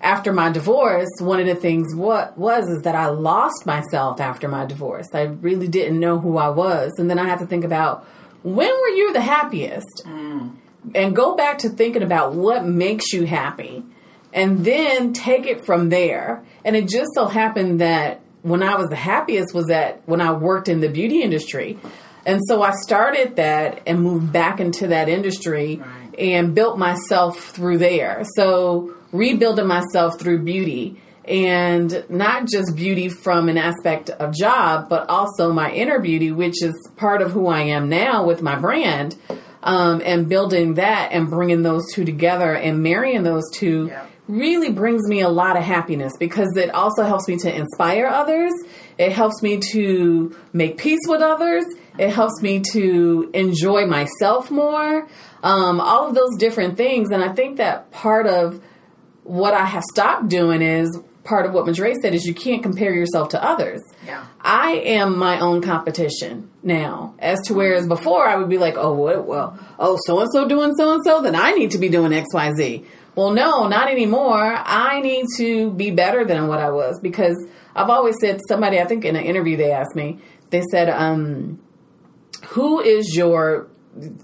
[0.02, 4.50] after my divorce, one of the things what was is that I lost myself after
[4.50, 5.08] my divorce.
[5.14, 8.06] I really didn't know who I was, and then I had to think about
[8.44, 10.04] when were you the happiest,
[10.96, 13.84] and go back to thinking about what makes you happy,
[14.34, 16.44] and then take it from there.
[16.66, 20.32] And it just so happened that when I was the happiest was that when I
[20.32, 21.78] worked in the beauty industry.
[22.26, 25.82] And so I started that and moved back into that industry
[26.18, 28.24] and built myself through there.
[28.36, 35.10] So rebuilding myself through beauty and not just beauty from an aspect of job, but
[35.10, 39.16] also my inner beauty, which is part of who I am now with my brand.
[39.62, 44.06] Um, and building that and bringing those two together and marrying those two Yeah.
[44.30, 48.52] Really brings me a lot of happiness because it also helps me to inspire others.
[48.98, 51.66] It helps me to make peace with others.
[51.98, 55.08] It helps me to enjoy myself more.
[55.42, 57.10] Um, all of those different things.
[57.10, 58.62] And I think that part of
[59.24, 62.94] what I have stopped doing is part of what Madre said is you can't compare
[62.94, 63.82] yourself to others.
[64.06, 64.26] Yeah.
[64.42, 68.94] I am my own competition now, as to whereas before I would be like, oh,
[68.94, 71.90] what, well, oh, so and so doing so and so, then I need to be
[71.90, 72.86] doing X, Y, Z.
[73.20, 74.56] Well, no, not anymore.
[74.66, 77.36] I need to be better than what I was because
[77.76, 80.20] I've always said somebody, I think in an interview they asked me,
[80.52, 81.60] they said, um,
[82.52, 83.68] who is your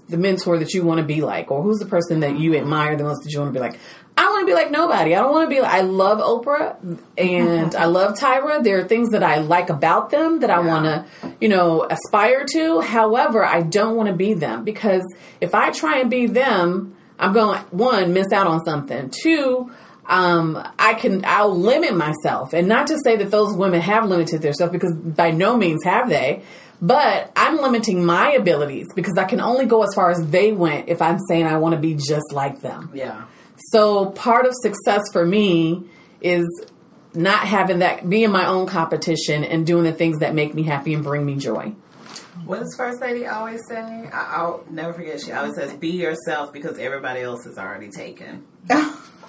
[0.08, 2.96] the mentor that you want to be like, or who's the person that you admire
[2.96, 3.78] the most that you want to be like?
[4.16, 5.14] I want to be like nobody.
[5.14, 5.74] I don't want to be like.
[5.74, 8.64] I love Oprah and I love Tyra.
[8.64, 11.04] There are things that I like about them that I want to,
[11.38, 12.80] you know, aspire to.
[12.80, 15.04] However, I don't want to be them because
[15.42, 19.10] if I try and be them, I'm going to one miss out on something.
[19.10, 19.70] Two,
[20.06, 24.42] um, I can I'll limit myself, and not to say that those women have limited
[24.42, 26.42] themselves because by no means have they.
[26.80, 30.90] But I'm limiting my abilities because I can only go as far as they went
[30.90, 32.90] if I'm saying I want to be just like them.
[32.92, 33.24] Yeah.
[33.70, 35.84] So part of success for me
[36.20, 36.46] is
[37.14, 40.92] not having that being my own competition and doing the things that make me happy
[40.92, 41.72] and bring me joy.
[42.46, 43.76] What does First Lady always say?
[43.80, 45.20] I, I'll never forget.
[45.20, 48.46] She always says, "Be yourself because everybody else is already taken."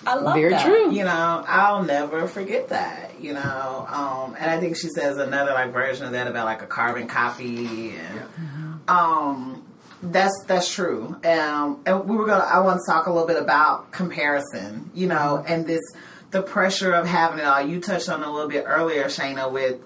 [0.05, 0.63] I love Very that.
[0.65, 0.93] true.
[0.93, 3.19] You know, I'll never forget that.
[3.19, 6.61] You know, um, and I think she says another like version of that about like
[6.61, 9.65] a carbon copy, and um,
[10.03, 11.17] that's that's true.
[11.25, 12.43] Um, and we were gonna.
[12.43, 14.91] I want to talk a little bit about comparison.
[14.93, 15.81] You know, and this
[16.29, 17.61] the pressure of having it all.
[17.61, 19.77] You touched on it a little bit earlier, Shayna, with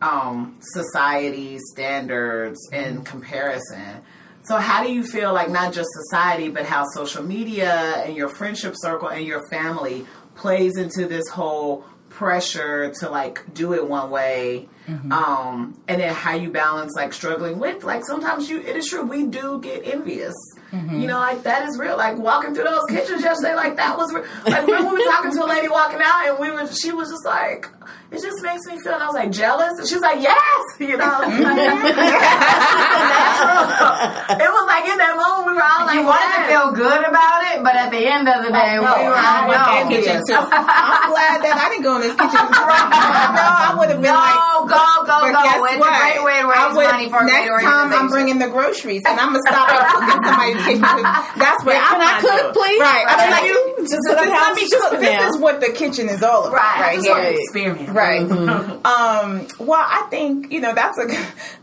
[0.00, 4.02] um, society standards and comparison.
[4.44, 8.28] So, how do you feel like not just society, but how social media and your
[8.28, 10.06] friendship circle and your family
[10.36, 14.68] plays into this whole pressure to like do it one way,
[15.12, 19.02] um, and then how you balance like struggling with like sometimes you it is true
[19.02, 20.34] we do get envious.
[20.72, 21.00] Mm-hmm.
[21.00, 21.96] You know, like that is real.
[21.96, 24.24] Like walking through those kitchens yesterday, like that was real.
[24.46, 27.08] like when we were talking to a lady walking out, and we were she was
[27.08, 27.66] just like,
[28.10, 28.92] it just makes me feel.
[28.92, 31.20] And I was like jealous, and she was like, yes, you know.
[33.38, 33.48] Like,
[34.38, 37.02] it was like in that moment, we were all like, You wanted to feel good
[37.06, 39.86] about it, but at the end of the day, no, we were I like, that
[39.86, 39.94] no.
[39.94, 40.34] kitchen kitchen too.
[40.34, 42.34] I'm glad that I didn't go in this kitchen.
[42.34, 44.68] no, I would have been No, like.
[44.68, 45.42] go, go, But go.
[45.46, 45.94] guess It's what?
[45.94, 49.02] a great way to raise would- money for a next time I'm bringing the groceries,
[49.06, 50.57] and I'm gonna stop at cooking somebody's kitchen.
[50.57, 50.57] 'cause
[51.38, 52.80] That's what Can I cook, please?
[52.80, 53.04] Right.
[53.08, 55.00] I mean, like, you just let this, me let me cook cook.
[55.00, 55.28] This now.
[55.28, 56.80] is what the kitchen is all about, Right.
[56.80, 57.32] right, Just want here.
[57.32, 57.88] to experience.
[57.90, 58.20] Right.
[58.22, 58.78] Mm-hmm.
[58.88, 61.06] Um, well, I think, you know, that's a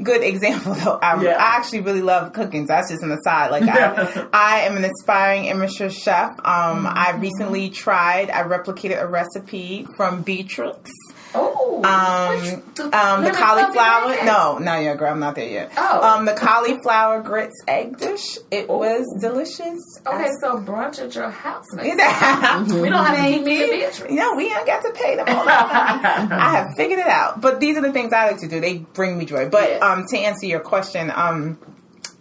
[0.04, 1.00] good example though.
[1.02, 1.32] I, Yeah.
[1.32, 2.64] I actually really love cooking.
[2.68, 3.50] So that's just an aside.
[3.52, 6.32] Like I, I am an aspiring amateur chef.
[6.40, 7.22] Um, I Mm-hmm.
[7.22, 10.90] recently tried, I replicated a recipe from Beatrix.
[11.36, 14.16] Oh, Um, Which- um, the cauliflower.
[14.26, 15.12] No, not yet, girl.
[15.12, 15.72] I'm not there yet.
[15.78, 16.02] Oh.
[16.02, 18.38] Um, the cauliflower grits egg dish.
[18.50, 19.80] It was delicious.
[20.08, 23.68] Okay, so brunch at your house next we We don't have to keep me a
[23.68, 24.12] Beatrix.
[24.12, 25.46] No, we ain't got to pay them all.
[25.48, 27.42] I have figured it out.
[27.42, 28.60] But these are the things I like to do.
[28.60, 29.50] They bring me joy.
[29.50, 29.82] But Yes.
[29.84, 31.58] um, to answer your question, um,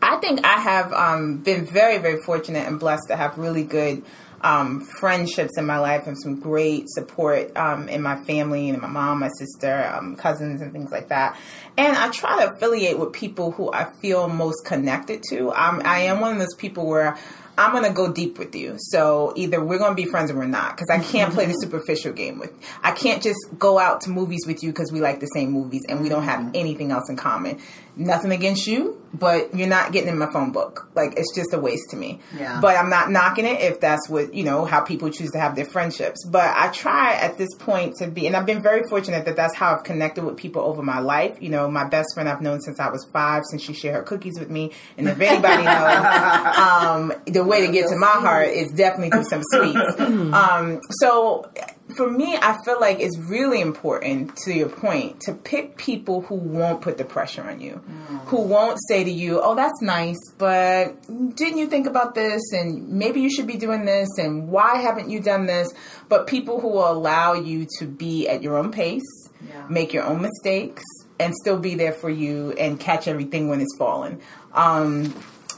[0.03, 4.03] I think I have um, been very, very fortunate and blessed to have really good
[4.44, 8.88] um, friendships in my life and some great support um, in my family and my
[8.88, 11.37] mom, my sister, um, cousins, and things like that.
[11.78, 15.50] And I try to affiliate with people who I feel most connected to.
[15.50, 17.16] I am one of those people where
[17.57, 18.76] I'm going to go deep with you.
[18.78, 21.52] So either we're going to be friends or we're not because I can't play the
[21.61, 22.52] superficial game with.
[22.83, 25.83] I can't just go out to movies with you because we like the same movies
[25.88, 27.61] and we don't have anything else in common.
[27.96, 30.90] Nothing against you, but you're not getting in my phone book.
[30.96, 32.20] Like it's just a waste to me.
[32.37, 32.61] Yeah.
[32.61, 35.54] But I'm not knocking it if that's what, you know, how people choose to have
[35.54, 36.24] their friendships.
[36.24, 39.54] But I try at this point to be, and I've been very fortunate that that's
[39.54, 41.37] how I've connected with people over my life.
[41.40, 44.02] You know, my best friend I've known since I was five, since she shared her
[44.02, 44.72] cookies with me.
[44.98, 49.24] And if anybody knows, um, the way to get to my heart is definitely through
[49.24, 50.00] some sweets.
[50.00, 51.48] um, so
[51.94, 56.35] for me, I feel like it's really important, to your point, to pick people who
[56.35, 57.81] won't put the pressure on you,
[58.27, 60.97] who won't say to you, "Oh, that's nice, but
[61.37, 62.42] didn't you think about this?
[62.53, 64.09] And maybe you should be doing this.
[64.18, 65.73] And why haven't you done this?"
[66.09, 69.03] But people who will allow you to be at your own pace,
[69.47, 69.64] Yeah.
[69.68, 70.83] make your own mistakes,
[71.20, 74.20] and still be there for you and catch everything when it's falling.
[74.55, 75.12] Um,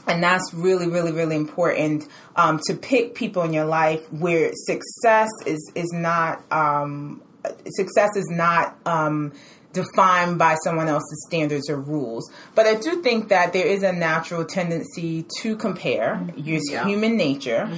[0.07, 5.29] and that's really, really, really important um, to pick people in your life where success
[5.45, 7.21] is is not um,
[7.67, 9.31] success is not um,
[9.73, 12.31] defined by someone else's standards or rules.
[12.55, 16.19] But I do think that there is a natural tendency to compare.
[16.35, 16.85] It's Yeah.
[16.85, 17.69] human nature,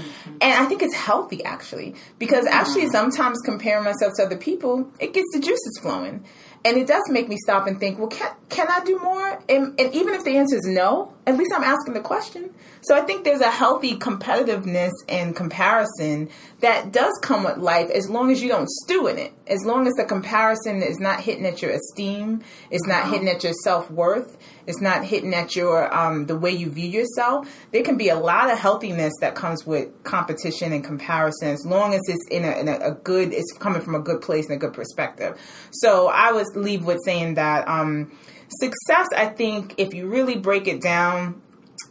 [0.41, 5.13] and I think it's healthy actually because actually sometimes comparing myself to other people it
[5.13, 6.23] gets the juices flowing.
[6.65, 9.41] And it does make me stop and think, well, can, can I do more?
[9.47, 12.49] And, and even if the answer is no, at least I'm asking the question.
[12.81, 16.29] So I think there's a healthy competitiveness and comparison
[16.61, 19.33] that does come with life as long as you don't stew in it.
[19.45, 23.43] As long as the comparison is not hitting at your esteem, it's not hitting at
[23.43, 27.47] your self worth, it's not hitting at your um, the way you view yourself.
[27.71, 31.93] There can be a lot of healthiness that comes with competition and comparison as long
[31.93, 34.55] as it's in a, in a, a good, it's coming from a good place and
[34.55, 35.39] a good perspective.
[35.71, 38.11] So I would leave with saying that um,
[38.49, 41.41] success, I think, if you really break it down,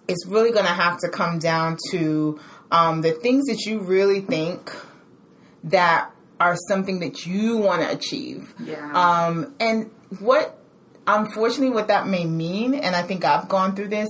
[0.07, 2.41] it's really going to have to come down to
[2.71, 4.71] um, the things that you really think
[5.65, 8.55] that are something that you want to achieve.
[8.61, 8.93] Yeah.
[8.93, 9.91] Um, and
[10.21, 10.59] what,
[11.07, 14.09] unfortunately, what that may mean, and I think I've gone through this,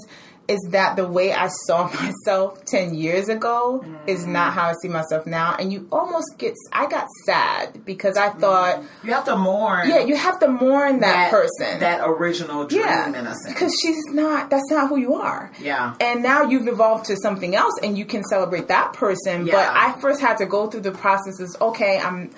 [0.49, 4.29] is that the way I saw myself 10 years ago is mm.
[4.29, 5.55] not how I see myself now.
[5.59, 8.41] And you almost get, I got sad because I mm.
[8.41, 9.89] thought, You have to mourn.
[9.89, 11.81] yeah, you have to mourn that, person.
[11.81, 13.35] that original dream, yeah.
[13.47, 15.53] Because she's not, that's not who you are.
[15.61, 15.95] Yeah.
[16.01, 19.47] And now you've evolved to something else and you can celebrate that person.
[19.47, 19.53] Yeah.
[19.53, 21.57] But I first had to go through the processes.
[21.61, 22.31] Okay, I'm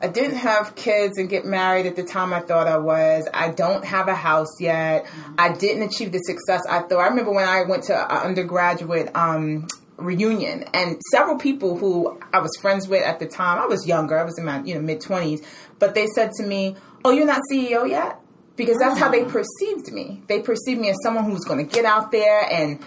[0.00, 3.28] I didn't have kids and get married at the time I thought I was.
[3.34, 5.06] I don't have a house yet.
[5.36, 7.00] I didn't achieve the success I thought.
[7.00, 12.38] I remember when I went to an undergraduate um, reunion and several people who I
[12.38, 14.80] was friends with at the time, I was younger, I was in my you know
[14.80, 15.44] mid 20s,
[15.80, 18.20] but they said to me, "Oh, you're not CEO yet?"
[18.56, 20.22] Because that's how they perceived me.
[20.26, 22.80] They perceived me as someone who's going to get out there and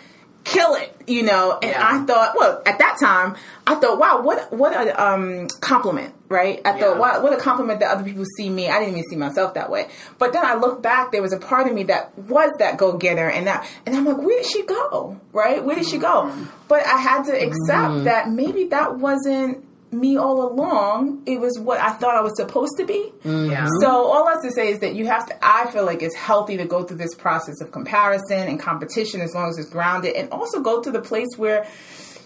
[0.44, 1.58] kill it, you know.
[1.62, 1.88] And Yeah.
[1.90, 6.60] I thought, well, at that time, I thought, wow, what what a um, compliment, right?
[6.66, 6.80] I Yeah.
[6.80, 8.70] thought, wow, what a compliment that other people see me.
[8.70, 9.88] I didn't even see myself that way.
[10.18, 12.94] But then I look back, there was a part of me that was that go
[12.94, 15.64] getter, and that, and I'm like, where did she go, right?
[15.64, 16.24] Where did she go?
[16.24, 16.44] Mm-hmm.
[16.68, 21.22] But I had to accept that maybe that wasn't me all along.
[21.26, 23.12] It was what I thought I was supposed to be.
[23.26, 23.68] Yeah.
[23.82, 25.36] So all I have to say is that you have to.
[25.46, 29.36] I feel like it's healthy to go through this process of comparison and competition as
[29.36, 31.68] long as it's grounded, and also go to the place where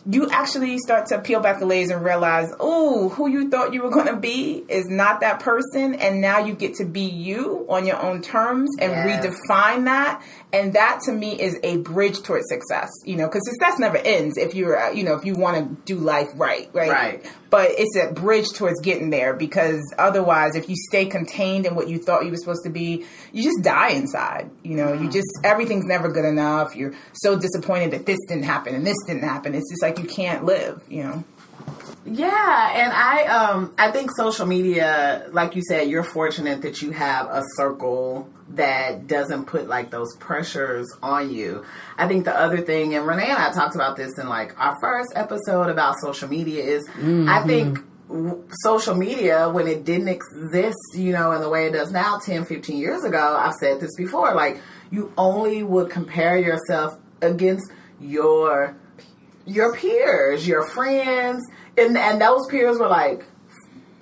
[0.10, 3.82] you actually start to peel back the layers and realize, oh, who you thought you
[3.82, 7.66] were going to be is not that person, and now you get to be you
[7.70, 9.26] on your own terms and Yes.
[9.26, 10.22] redefine that.
[10.56, 14.38] And that to me is a bridge towards success, you know, because success never ends
[14.38, 16.89] if you're, uh, you know, if you want to do life right, right?
[16.89, 17.32] Right.
[17.49, 21.89] But it's a bridge towards getting there because otherwise, if you stay contained in what
[21.89, 24.49] you thought you were supposed to be, you just die inside.
[24.64, 26.74] You know, you just, everything's never good enough.
[26.74, 29.56] You're so disappointed that this didn't happen and this didn't happen.
[29.56, 31.24] It's just like you can't live, you know?
[32.06, 36.91] Yeah, and I um I think social media, like you said, you're fortunate that you
[36.91, 41.66] have a circle that doesn't put like those pressures on you.
[41.97, 44.80] I think the other thing, and Renee and I talked about this in like our
[44.80, 46.88] first episode about social media, is
[47.28, 47.80] I think
[48.62, 52.45] social media when it didn't exist, you know, in the way it does now 10,
[52.45, 58.76] 15 years ago, I've said this before, like you only would compare yourself against your
[59.47, 61.43] your peers, your friends,
[61.78, 63.23] and and those peers were like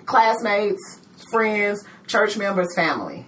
[0.06, 1.00] classmates,
[1.30, 3.26] friends, church members, family.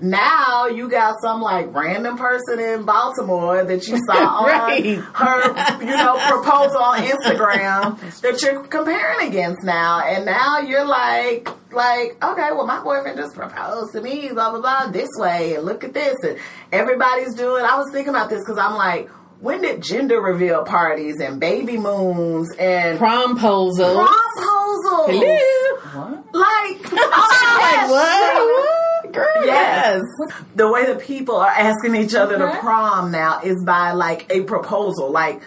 [0.00, 4.96] Now you got some like random person in Baltimore that you saw Right.
[4.98, 10.84] on her, you know, proposal on Instagram that you're comparing against now, and now you're
[10.86, 15.56] like, like, okay, well, my boyfriend just proposed to me, blah blah blah, this way,
[15.56, 16.38] and look at this, and
[16.70, 17.64] everybody's doing.
[17.64, 19.10] I was thinking about this because I'm like,
[19.40, 24.06] when did gender reveal parties and baby moons and Promposal.
[24.06, 25.10] promposals?
[25.10, 26.24] Hello.
[26.32, 29.04] Like, oh, Like what?
[29.04, 29.12] What?
[29.14, 30.02] Girl, Yes.
[30.20, 30.42] yes.
[30.56, 34.42] The way that people are asking each other to prom now is by like a
[34.42, 35.40] proposal, like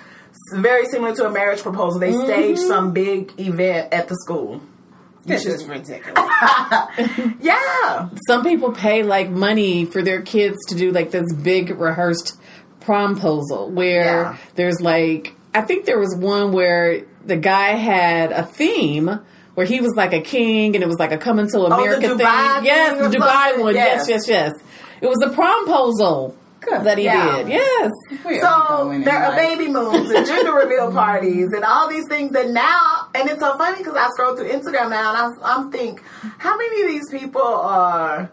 [0.54, 2.00] very similar to a marriage proposal.
[2.00, 2.26] They mm-hmm.
[2.26, 4.62] stage some big event at the school.
[5.26, 6.18] This should- is ridiculous.
[7.40, 8.10] Yeah.
[8.28, 12.38] Some people pay like money for their kids to do like this big rehearsed
[12.82, 14.38] promposal where Yeah.
[14.56, 19.20] there's like I think there was one where the guy had a theme
[19.56, 22.08] where he was like a king and it was like a coming to oh, America
[22.12, 22.66] Oh, Dubai thing.
[22.66, 23.76] Yes, the Dubai one.
[23.76, 24.08] Yes.
[24.08, 24.28] Yes.
[24.28, 24.64] yes, yes,
[25.02, 26.84] It was a promposal Good.
[26.86, 27.38] that he Yeah.
[27.38, 27.50] did.
[27.50, 27.92] Yes.
[28.24, 29.38] Where are So there are life?
[29.58, 33.58] baby moons and gender reveal parties and all these things that now, and it's so
[33.58, 36.02] funny because I scroll through Instagram now and I, I'm think,
[36.38, 38.32] how many of these people are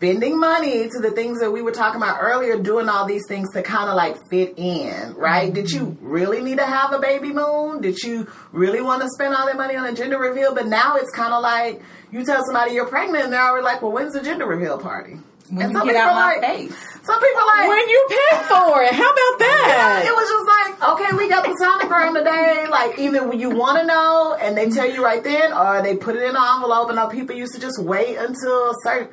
[0.00, 3.52] spending money to the things that we were talking about earlier, doing all these things
[3.52, 5.52] to kind of like fit in, right?
[5.52, 5.76] Did mm-hmm.
[5.76, 7.82] you really need to have a baby moon?
[7.82, 10.54] Did you really want to spend all that money on a gender reveal?
[10.54, 13.82] But now it's kind of like you tell somebody you're pregnant and they're already like,
[13.82, 15.18] well, when's the gender reveal party?
[15.50, 16.78] When and some people out like, face.
[17.02, 20.02] some people like, When you pay for it, how about that?
[20.06, 22.66] it was just like, okay, we got the sonogram today.
[22.70, 25.96] Like, either when you want to know and they tell you right then, or they
[25.96, 26.88] put it in an envelope.
[26.88, 29.08] And now people used to just wait until a certain.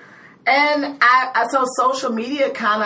[0.47, 2.81] And I, I so social media kind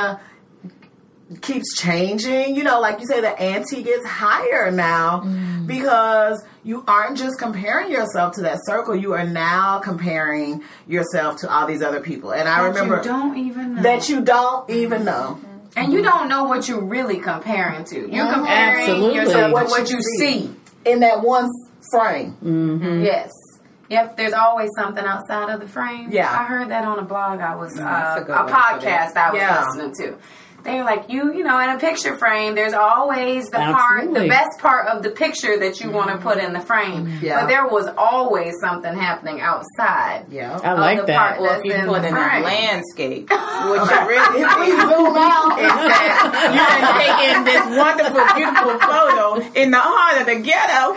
[1.31, 2.55] of keeps changing.
[2.55, 5.65] You know, like you say, the ante gets higher now mm.
[5.67, 8.95] because you aren't just comparing yourself to that circle.
[8.95, 12.33] You are now comparing yourself to all these other people.
[12.33, 13.81] And I That remember you don't even know.
[13.83, 15.39] that you don't even know.
[15.39, 15.47] Mm-hmm.
[15.79, 17.95] and you don't know what you're really comparing to.
[18.11, 18.33] You're Mhm.
[18.33, 19.15] comparing Absolutely.
[19.15, 20.39] yourself to What what you you see.
[20.47, 20.55] see.
[20.83, 21.47] in that one
[21.91, 22.35] frame.
[22.43, 23.03] Mm-hmm.
[23.03, 23.31] Yes.
[23.91, 26.09] Yep, there's always something outside of the frame.
[26.11, 26.31] Yeah.
[26.31, 28.53] I heard that on a blog I was, uh, a a, good way to put
[28.53, 29.65] podcast I was Yeah.
[29.65, 30.17] listening to.
[30.63, 34.27] They were like, you, you know, in a picture frame, there's always the part, the
[34.27, 37.17] best part of the picture that you want to put in the frame.
[37.19, 37.41] Yeah.
[37.41, 40.27] But there was always something happening outside.
[40.29, 40.59] Yeah.
[40.63, 41.17] I like the that.
[41.17, 44.69] part Well, if you in put the in a landscape, which you really If we
[44.69, 45.57] zoom out,
[46.53, 50.93] you done taken this wonderful, beautiful photo in the heart of the ghetto.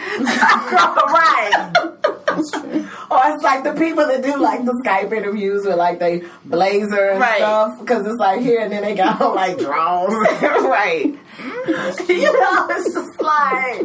[1.08, 2.03] right.
[3.10, 7.10] or it's like the people that do like the Skype interviews with like they blazer
[7.10, 7.36] and Right.
[7.38, 10.12] stuff because it's like here and then they got like drones.
[10.42, 11.18] right.
[12.08, 13.80] you know, it's just like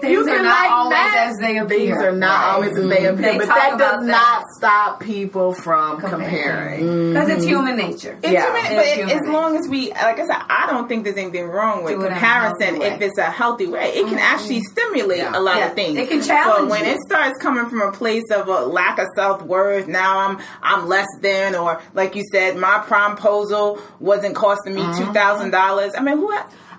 [0.00, 1.28] Things you are can not like always that.
[1.30, 1.78] as they appear.
[1.78, 2.52] Things are not Right.
[2.54, 3.14] always as they mm-hmm.
[3.18, 4.06] appear, They but that does that.
[4.06, 6.80] not stop people from comparing.
[6.82, 7.12] Mm-hmm.
[7.12, 8.18] Because it's human nature.
[8.22, 8.46] It's Yeah.
[8.46, 11.16] human, It's but human as long as we, like I said, I don't think there's
[11.16, 13.90] anything wrong with Do it in a comparison healthy if it's a healthy way.
[13.90, 14.18] It can mm-hmm.
[14.18, 15.38] actually stimulate Yeah.
[15.38, 15.66] a lot Yeah.
[15.68, 15.98] of things.
[15.98, 16.92] It can challenge But when you.
[16.92, 20.88] it starts coming from a place of a lack of self worth, now I'm I'm
[20.88, 25.92] less than, or like you said, my promposal wasn't costing me two thousand dollars.
[25.96, 26.32] I mean, who?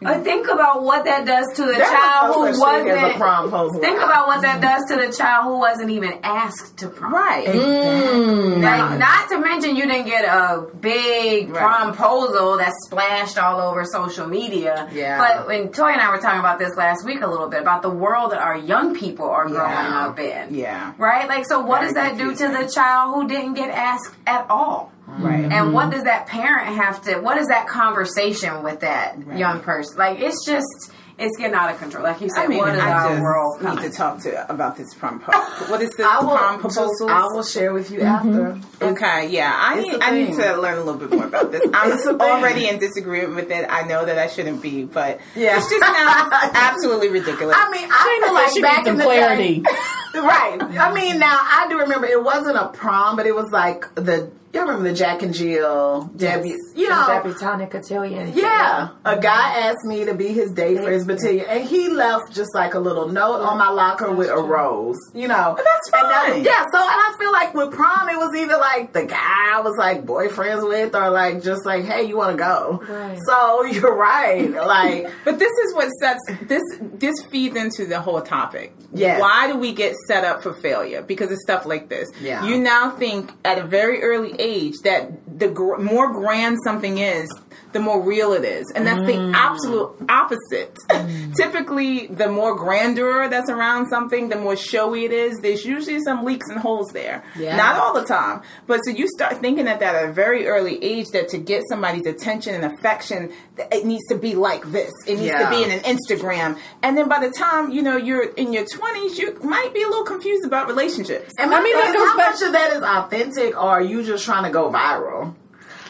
[0.03, 2.97] But think about what that does to the There child was who no such as
[2.97, 3.21] a wasn't.
[3.21, 3.81] promposal.
[3.81, 7.13] Think about what that does to the child who wasn't even asked to prom.
[7.13, 7.47] Right.
[7.47, 8.61] Mm.
[8.63, 11.63] Like, not to mention you didn't get a big Right.
[11.93, 14.87] promposal that splashed all over social media.
[14.91, 15.17] Yeah.
[15.17, 17.81] But when Toy and I were talking about this last week a little bit about
[17.81, 20.05] the world that our young people are growing Yeah.
[20.07, 20.53] up in.
[20.55, 20.91] Yeah.
[20.97, 21.27] Right?
[21.27, 24.45] Like, so what Very does that do to the child who didn't get asked at
[24.49, 24.91] all?
[25.19, 25.51] Right.
[25.51, 25.91] And what mm-hmm.
[25.91, 27.19] does that parent have to?
[27.19, 29.97] What is that conversation with that young person?
[29.97, 32.03] Like it's just, it's getting out of control.
[32.03, 33.91] Like you said, I mean, what is I our just world need coming?
[33.91, 35.19] to talk to about this prom.
[35.19, 35.31] po-
[35.69, 37.09] What is this I will prom just- proposals?
[37.11, 38.57] I will share with you mm-hmm.
[38.81, 38.85] after.
[38.85, 41.51] Okay, yeah, I It's need, a I need to learn a little bit more about
[41.51, 41.61] this.
[41.73, 42.21] I'm It's a thing.
[42.21, 43.67] already in disagreement with it.
[43.69, 45.57] I know that I shouldn't be, but Yeah.
[45.59, 47.55] it's just now absolutely ridiculous.
[47.59, 49.59] I mean, I feel like she back needs in some the clarity.
[49.59, 49.69] day,
[50.13, 50.57] right?
[50.79, 54.31] I mean, now I do remember it wasn't a prom, but it was like the
[54.53, 57.07] y'all remember the Jack and Jill Debbie, you know.
[57.23, 58.33] Debutante cotillion.
[58.35, 62.31] Yeah, a guy asked me to be his date for his cotillion, and he left
[62.33, 64.97] just like a little note on my locker with a rose.
[65.15, 68.35] You know, That's And that- yeah, so and I feel like with prom, it was
[68.35, 72.17] either like the guy I was like boyfriends with, or like just like, hey, you
[72.17, 72.83] want to go?
[72.87, 73.17] Right.
[73.25, 74.51] So you're right.
[74.51, 78.75] Like, But this is what sets this this feeds into the whole topic.
[78.93, 79.19] Yeah.
[79.19, 81.01] Why do we get set up for failure?
[81.01, 82.09] Because of stuff like this.
[82.21, 82.45] Yeah.
[82.45, 87.31] You now think at a very early age that the gr- more grand something is,
[87.71, 89.31] the more real it is, and that's Mm.
[89.31, 90.75] the absolute opposite.
[91.37, 95.39] Typically, the more grandeur that's around something, the more showy it is.
[95.39, 97.23] There's usually some leaks and holes there.
[97.37, 97.55] Yeah.
[97.55, 100.83] Not all the time, but so you start thinking at that at a very early
[100.83, 103.31] age that to get somebody's attention and affection,
[103.71, 104.91] it needs to be like this.
[105.07, 105.49] It needs Yeah.
[105.49, 108.65] to be in an Instagram, and then by the time you know you're in your
[108.65, 111.31] 20s, you might be a little confused about relationships.
[111.39, 114.49] and I mean, how much of that is authentic, or are you just trying to
[114.49, 115.33] go viral?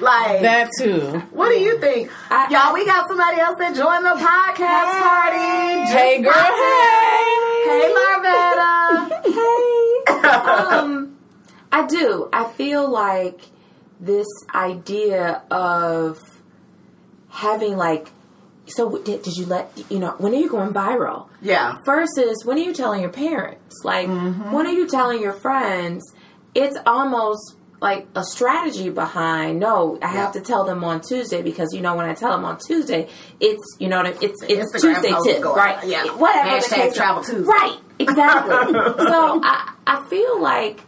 [0.04, 1.00] Like That too.
[1.32, 2.12] What do you think?
[2.30, 5.92] I- Y'all, we got somebody else that joined the podcast party.
[5.92, 6.34] Hey, girl.
[6.34, 9.34] Hey, hey, Marvetta.
[9.34, 10.30] Hey.
[10.78, 11.18] um,
[11.72, 12.30] I do.
[12.34, 13.42] I feel like
[14.00, 16.20] this idea of
[17.30, 18.10] having like.
[18.66, 21.28] So did, did you let you know when are you going viral?
[21.42, 21.76] yeah.
[21.86, 23.82] Versus when are you telling your parents?
[23.84, 26.02] Like when are you telling your friends?
[26.56, 29.60] It's almost like a strategy behind.
[29.60, 32.46] No, I have to tell them on Tuesday because you know when I tell them
[32.46, 33.10] on Tuesday,
[33.40, 35.86] it's you know it's it's Instagram Tuesday tip, right?
[35.86, 36.06] Yeah.
[36.16, 36.50] whatever.
[36.50, 37.44] the Hashtag case- travel Tuesday.
[37.44, 38.74] Right, exactly.
[39.12, 40.80] so I I feel like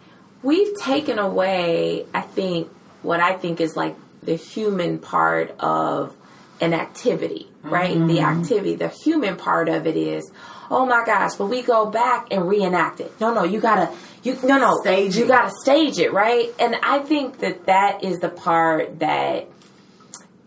[0.42, 2.06] we've taken away.
[2.14, 2.70] I think
[3.02, 6.16] what I think is like the human part of
[6.62, 7.94] an activity, right?
[7.94, 8.40] The Mm-hmm.
[8.42, 10.32] activity, the human part of it is,
[10.72, 13.20] oh my gosh, but we go back and reenact it.
[13.20, 13.92] No, no, you gotta,
[14.24, 15.28] you no, no, Stage you it.
[15.28, 16.54] gotta stage it, right?
[16.60, 19.48] And I think that that is the part that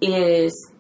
[0.01, 0.71] is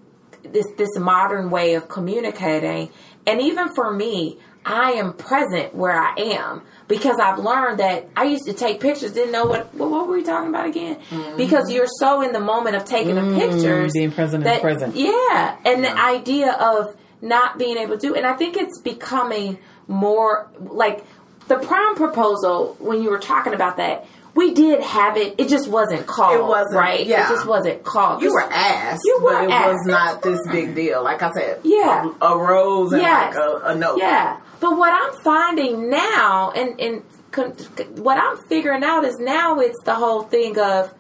[0.42, 2.90] this this modern way of communicating.
[3.26, 8.24] And even for me, I am present where I am because I've learned that I
[8.24, 10.96] used to take pictures, didn't know what what, what were we talking about again?
[11.10, 11.36] Mm-hmm.
[11.36, 14.96] Because you're so in the moment of taking the pictures, being present in the present.
[14.96, 19.58] Yeah, and the idea of not being able to do, and I think it's becoming
[19.86, 21.04] more like
[21.48, 24.06] the prom proposal when you were talking about that.
[24.34, 25.34] We did have it.
[25.38, 26.34] It just wasn't called.
[26.38, 27.04] It wasn't, right.
[27.04, 27.26] yeah.
[27.26, 28.22] It just wasn't called.
[28.22, 31.02] You were asked, You were but it was not this big deal.
[31.02, 32.12] Like I said, Yeah.
[32.20, 33.34] a, a rose and Yes.
[33.34, 33.98] like a, a note.
[33.98, 37.02] Yeah, but what I'm finding now, and and
[37.32, 37.50] con-
[37.96, 40.94] what I'm figuring out is now it's the whole thing of,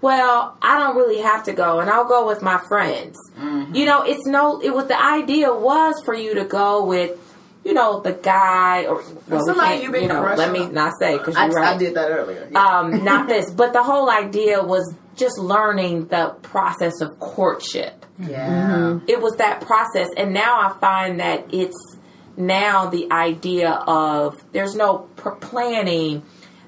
[0.00, 3.18] well, I don't really have to go, and I'll go with my friends.
[3.38, 3.74] Mm-hmm.
[3.74, 4.60] You know, it's no.
[4.60, 7.18] It was the idea was for you to go with,
[7.64, 10.22] you know, the guy or well, Somebody you've been you know.
[10.22, 12.48] Let me not say because I, right I did that earlier.
[12.50, 12.64] Yeah.
[12.64, 18.06] um, not this, but the whole idea was just learning the process of courtship.
[18.18, 19.00] yeah.
[19.06, 21.76] It was that process, and now I find that it's
[22.38, 26.22] now the idea of there's no pr- planning,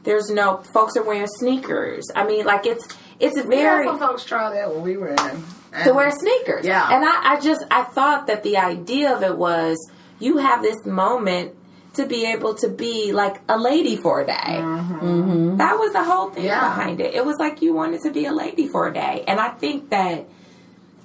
[0.05, 2.05] there's no folks are wearing sneakers.
[2.15, 2.87] I mean, like it's
[3.23, 5.19] it's We had very some folks try that when we were in.
[5.75, 6.67] And to wear sneakers.
[6.67, 6.87] Yeah.
[6.95, 9.79] And I, I just I thought that the idea of it was
[10.19, 11.55] you have this moment
[11.95, 14.33] to be able to be like a lady for a day.
[14.35, 15.57] Mm-hmm.
[15.59, 16.61] That was the whole thing Yeah.
[16.61, 17.15] behind it.
[17.15, 19.25] It was like you wanted to be a lady for a day.
[19.27, 20.27] And I think that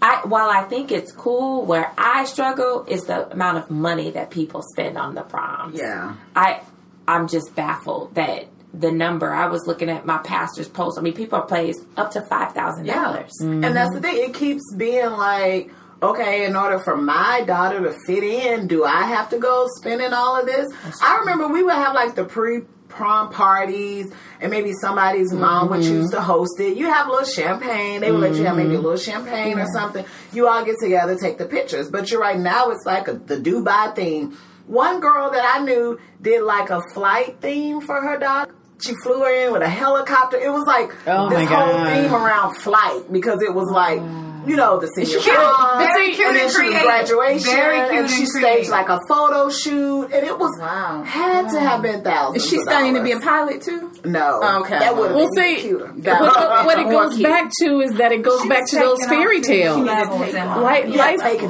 [0.01, 4.29] I while I think it's cool, where I struggle is the amount of money that
[4.31, 5.79] people spend on the proms.
[5.79, 6.15] Yeah.
[6.35, 6.61] I
[7.07, 10.97] I'm just baffled that the number I was looking at my pastor's post.
[10.97, 13.03] I mean, people are pays up to five thousand Yeah.
[13.03, 13.31] dollars.
[13.39, 14.01] And that's the mm-hmm.
[14.01, 14.29] thing.
[14.29, 19.03] It keeps being like, okay, in order for my daughter to fit in, do I
[19.03, 20.67] have to go spending all of this?
[21.01, 25.81] I remember we would have like the pre prom parties and maybe somebody's mom would
[25.81, 25.89] mm-hmm.
[25.89, 26.77] choose to host it.
[26.77, 28.01] You have a little champagne.
[28.01, 29.11] They would let you have maybe a little mm-hmm.
[29.11, 30.05] champagne or something.
[30.33, 31.89] You all get together, take the pictures.
[31.89, 34.37] But you're right now it's like a, the Dubai theme.
[34.67, 38.53] One girl that I knew did like a flight theme for her daughter.
[38.79, 40.37] She flew her in with a helicopter.
[40.37, 41.89] It was like Oh this my whole God.
[42.03, 43.99] theme around flight because it was like,
[44.47, 45.35] you know, the senior cute.
[45.35, 48.43] prom, Very cute and then and she was graduation, Very cute and she and staged
[48.43, 48.69] creative.
[48.69, 51.03] like a photo shoot, and it was Wow.
[51.03, 52.43] had to have been thousands.
[52.43, 53.91] Is she of studying to be a pilot too?
[54.05, 54.79] No, Okay.
[54.79, 55.87] that would have Well, been see, cuter.
[55.87, 57.27] what, That- the- what it goes cute.
[57.27, 59.77] back to is that it goes back to those fairy off tales.
[59.79, 60.85] levels in life.
[60.95, 61.41] Life,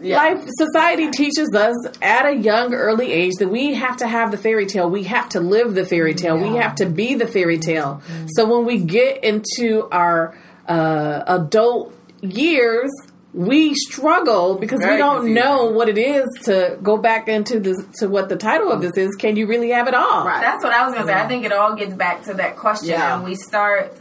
[0.00, 0.46] Yeah, life, taking off.
[0.46, 4.38] life society teaches us at a young early age that we have to have the
[4.38, 7.58] fairy tale we have to live the fairy tale we have to be the fairy
[7.58, 10.36] tale so when we get into our
[10.68, 12.90] uh, adult years
[13.34, 15.34] we struggle because Very we don't confusing.
[15.44, 18.96] know what it is to go back into this to what the title of this
[18.96, 20.40] is can you really have it all Right.
[20.40, 21.14] That's what I was gonna say.
[21.14, 23.16] I think it all gets back to that question, Yeah.
[23.16, 23.94] and we start.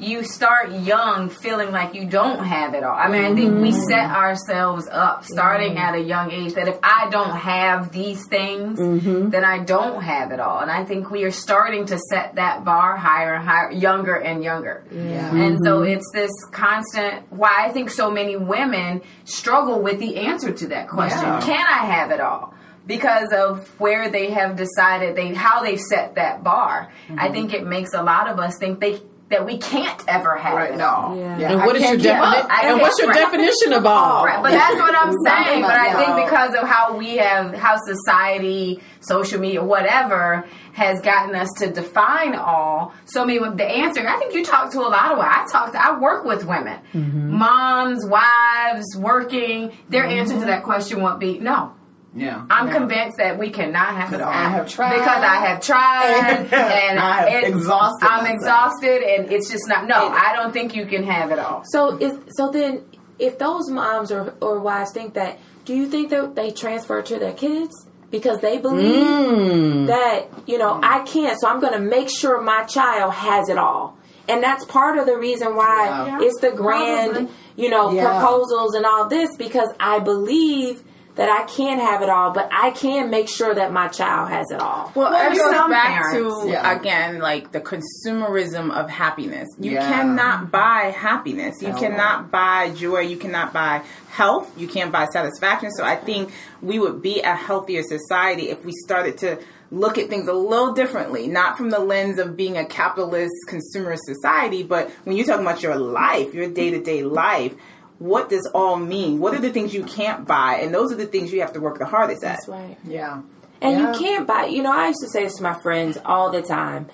[0.00, 2.94] You start young, feeling like you don't have it all.
[2.96, 3.88] I mean, I think we Mm-hmm.
[3.90, 8.78] set ourselves up starting at a young age that if I don't have these things,
[8.78, 9.30] Mm-hmm.
[9.30, 10.60] then I don't have it all.
[10.60, 14.44] And I think we are starting to set that bar higher and higher, younger and
[14.44, 14.84] younger.
[14.92, 15.34] Yeah.
[15.34, 20.52] And so it's this constant why I think so many women struggle with the answer
[20.52, 21.22] to that question.
[21.22, 21.40] Yeah.
[21.40, 22.54] Can I have it all?
[22.86, 26.90] Because of where they have decided they how they've set that bar.
[27.08, 27.18] Mm-hmm.
[27.20, 30.54] I think it makes a lot of us think they that we can't ever have
[30.54, 30.70] Right.
[30.70, 30.86] it No.
[30.86, 31.16] all.
[31.16, 31.50] Yeah.
[31.52, 32.48] and I what is your can't keep up.
[32.48, 33.18] definition and what's your right.
[33.18, 35.62] definition of all Right, but that's what I'm saying.
[35.62, 41.34] But I think because of how we have, how society, social media, whatever, has gotten
[41.34, 42.94] us to define all.
[43.04, 45.32] So, I mean, with the answer, I think you talk to a lot of women.
[45.34, 47.32] I talk to, I work with women, mm-hmm.
[47.32, 49.72] moms, wives, working.
[49.88, 50.18] Their mm-hmm.
[50.20, 51.72] answer to that question won't be no.
[52.14, 52.46] Yeah.
[52.50, 54.30] I'm convinced that we cannot have it all.
[54.32, 54.98] I have tried.
[54.98, 58.34] Because I have tried and I have it- exhausted I'm myself.
[58.40, 59.86] exhausted and it's just not.
[59.86, 61.62] No, I don't think you can have it all.
[61.66, 62.84] So is so then
[63.18, 67.18] if those moms or or wives think that, do you think that they transfer to
[67.18, 67.74] their kids
[68.10, 69.86] because they believe Mm.
[69.88, 73.58] that you know I can't, so I'm going to make sure my child has it
[73.58, 73.98] all,
[74.28, 76.18] and that's part of the reason why Yeah.
[76.22, 77.32] it's the grand Probably.
[77.56, 78.08] you know Yeah.
[78.18, 80.84] proposals and all this because I believe.
[81.18, 84.52] That I can have it all, but I can make sure that my child has
[84.52, 84.92] it all.
[84.94, 86.70] Well, Well, it goes some back parents, to yeah.
[86.78, 89.48] again like the consumerism of happiness.
[89.58, 89.88] You Yeah.
[89.88, 91.60] cannot buy happiness.
[91.60, 91.78] You No.
[91.78, 93.00] cannot buy joy.
[93.00, 94.48] You cannot buy health.
[94.56, 95.72] You can't buy satisfaction.
[95.72, 96.30] So I think
[96.62, 99.38] we would be a healthier society if we started to
[99.70, 104.04] look at things a little differently, not from the lens of being a capitalist consumerist
[104.04, 107.54] society, but when you're talking about your life, your day to day life.
[107.98, 109.18] What does all mean?
[109.18, 110.60] What are the things you can't buy?
[110.62, 112.36] And those are the things you have to work the hardest at.
[112.36, 112.78] That's right.
[112.84, 113.22] Yeah.
[113.60, 113.92] And Yeah.
[113.92, 116.42] you can't buy, you know, I used to say this to my friends all the
[116.42, 116.86] time.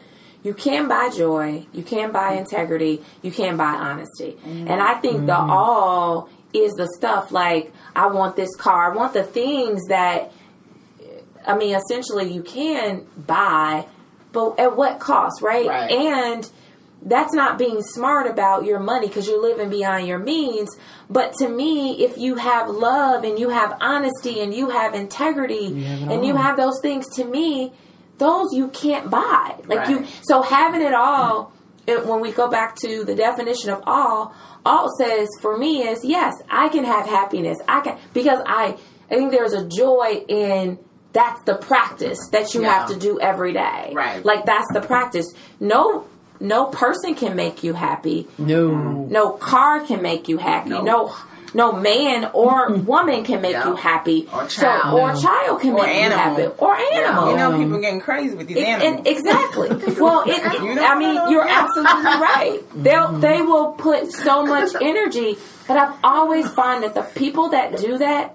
[0.43, 4.37] You can buy joy, you can buy integrity, you can buy honesty.
[4.47, 4.69] Mm-hmm.
[4.69, 5.51] And I think the mm-hmm.
[5.51, 10.33] all is the stuff like, I want this car, I want the things that,
[11.47, 13.87] I mean, essentially you can buy,
[14.33, 15.67] but at what cost, right?
[15.67, 15.91] Right.
[15.91, 16.51] And
[17.05, 20.71] that's not being smart about your money because you're living beyond your means.
[21.11, 25.83] But to me, if you have love and you have honesty and you have integrity
[25.83, 27.73] have it and you have those things, to me,
[28.19, 29.57] those you can't buy.
[29.67, 31.53] Like you, so having it all.
[31.87, 34.35] It, when we go back to the definition of all,
[34.65, 37.59] all says for me is yes, I can have happiness.
[37.69, 38.79] I can because I
[39.11, 40.79] I think there's a joy in
[41.13, 42.73] that's the practice that you Yeah.
[42.73, 43.93] have to do every day.
[43.95, 44.25] Right.
[44.25, 45.27] Like that's the practice.
[45.61, 46.07] No
[46.41, 48.27] no person can make you happy.
[48.39, 48.67] no
[49.11, 50.71] No car can make you happy.
[50.71, 51.15] No
[51.57, 53.69] no, man or woman can make Yeah.
[53.69, 54.29] you happy.
[54.35, 54.99] Or So child.
[54.99, 56.37] or child can Or make animal.
[56.37, 56.55] you happy.
[56.59, 57.31] Or animal.
[57.31, 58.99] You know, people getting crazy with these It- animals.
[58.99, 59.69] and exactly.
[60.01, 61.31] Well, it, it- You know I mean, what?
[61.31, 61.63] you're Yeah.
[61.63, 62.61] absolutely right.
[62.75, 63.21] They'll mm-hmm.
[63.21, 67.99] they will put so much energy, but I've always found that the people that do
[67.99, 68.35] that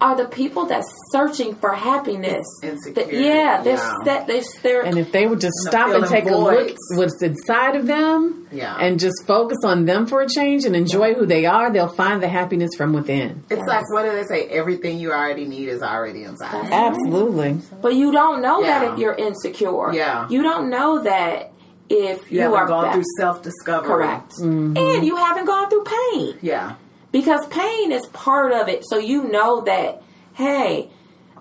[0.00, 2.46] are the people that's searching for happiness.
[2.62, 3.94] Insecurity, That- yeah, they're yeah.
[4.04, 4.26] set.
[4.26, 7.76] They, they're And if they would just stop and feeling take a look what's inside
[7.76, 8.76] of them Yeah.
[8.80, 12.22] and just focus on them for a change and enjoy who they are, they'll find
[12.22, 13.42] the happiness from within.
[13.50, 14.48] It's like what do they say?
[14.48, 16.72] Everything you already need is already inside.
[16.72, 17.58] Absolutely.
[17.82, 18.78] but you don't know Yeah.
[18.80, 19.92] that if you're insecure.
[19.92, 20.26] Yeah.
[20.30, 21.52] you don't know that
[21.90, 23.88] if You, you, haven't are gone ba- through self discovery.
[23.88, 24.76] correct, mm-hmm.
[24.76, 26.38] and you haven't gone through pain.
[26.40, 26.74] Yeah.
[27.12, 28.84] Because pain is part of it.
[28.88, 30.02] So you know that,
[30.34, 30.88] hey,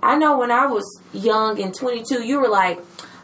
[0.02, 2.80] I know when I was young and 22, you were like,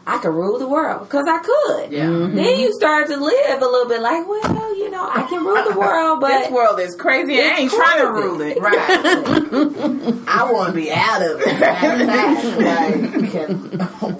[0.08, 1.92] I could rule the world because I could.
[1.92, 2.04] Yeah.
[2.04, 2.36] Mm-hmm.
[2.36, 5.64] Then you start to live a little bit like, well, you know, I can rule
[5.68, 7.40] the world, but this world is crazy.
[7.40, 8.56] I It's ain't trying to rule it.
[8.60, 8.76] Right.
[10.28, 11.58] I want to be out of it.
[11.58, 12.44] Matter of fact,
[13.24, 13.56] like, can,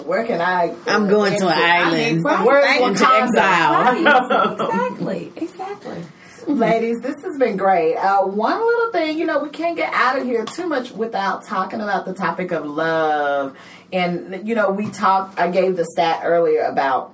[0.05, 0.75] where can I?
[0.87, 2.21] I'm going to an island.
[2.25, 2.45] Right.
[2.45, 2.87] Where's Thank you.
[2.87, 3.71] Into exile.
[3.71, 4.59] Right.
[4.59, 6.03] exactly, exactly.
[6.57, 7.97] Ladies, this has been great.
[7.97, 11.43] Uh, one little thing, you know, we can't get out of here too much without
[11.43, 13.57] talking about the topic of love.
[13.91, 17.13] And, you know, we talked, I gave the stat earlier about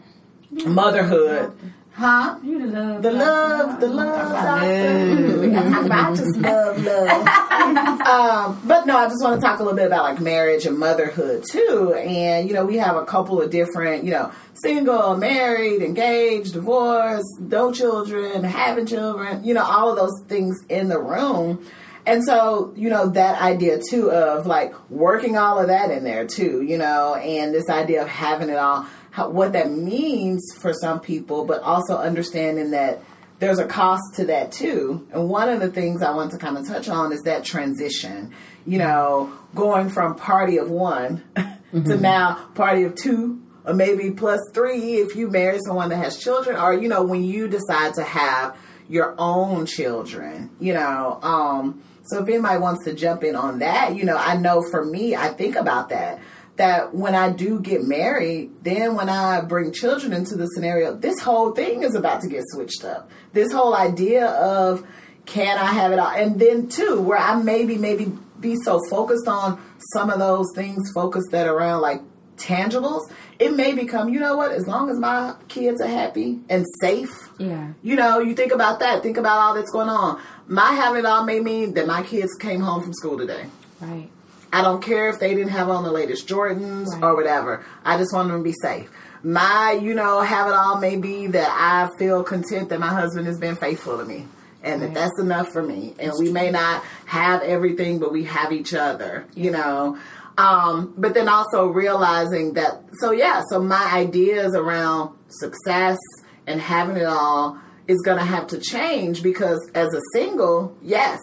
[0.51, 1.57] motherhood.
[1.95, 2.39] Huh?
[2.41, 3.01] You the love.
[3.03, 5.39] The love, the love, doctor.
[5.39, 7.27] We gotta talk about I just love love.
[8.07, 10.79] um, but no, I just want to talk a little bit about like marriage and
[10.79, 11.93] motherhood too.
[11.93, 17.39] And you know, we have a couple of different, you know, single, married, engaged, divorced,
[17.39, 19.43] no children, having children.
[19.43, 21.63] You know, all of those things in the room.
[22.05, 26.25] And so, you know, that idea too of like working all of that in there
[26.25, 30.73] too, you know, and this idea of having it all, how, what that means for
[30.73, 32.99] some people, but also understanding that
[33.37, 35.07] there's a cost to that too.
[35.11, 38.33] And one of the things I want to kind of touch on is that transition,
[38.65, 44.41] you know, going from party of one to now party of two or maybe plus
[44.51, 48.03] three if you marry someone that has children or, you know, when you decide to
[48.03, 48.57] have
[48.89, 53.95] your own children, you know, um, so if anybody wants to jump in on that,
[53.95, 56.19] you know, I know for me, I think about that.
[56.57, 61.19] That when I do get married, then when I bring children into the scenario, this
[61.19, 63.09] whole thing is about to get switched up.
[63.33, 64.85] This whole idea of
[65.25, 66.11] can I have it all?
[66.11, 69.59] And then too, where I maybe maybe be so focused on
[69.93, 72.01] some of those things focused that around like
[72.37, 76.65] tangibles, it may become, you know what, as long as my kids are happy and
[76.81, 77.69] safe, Yeah.
[77.81, 79.01] you know, you think about that.
[79.01, 80.21] Think about all that's going on.
[80.47, 83.45] My having it all may mean that my kids came home from school today.
[83.81, 84.09] Right.
[84.53, 87.65] I don't care if they didn't have on the latest Jordans or whatever.
[87.83, 88.87] I just want them to be safe.
[89.23, 93.25] My, you know, have it all may be that I feel content that my husband
[93.25, 94.27] has been faithful to me.
[94.61, 95.95] And that that's enough for me.
[95.97, 99.97] And we may not have everything, but we have each other, you know.
[100.37, 105.97] Um, but then also realizing that, so yeah, so my ideas around success
[106.45, 111.19] and having it all is going to have to change because as a single, yes,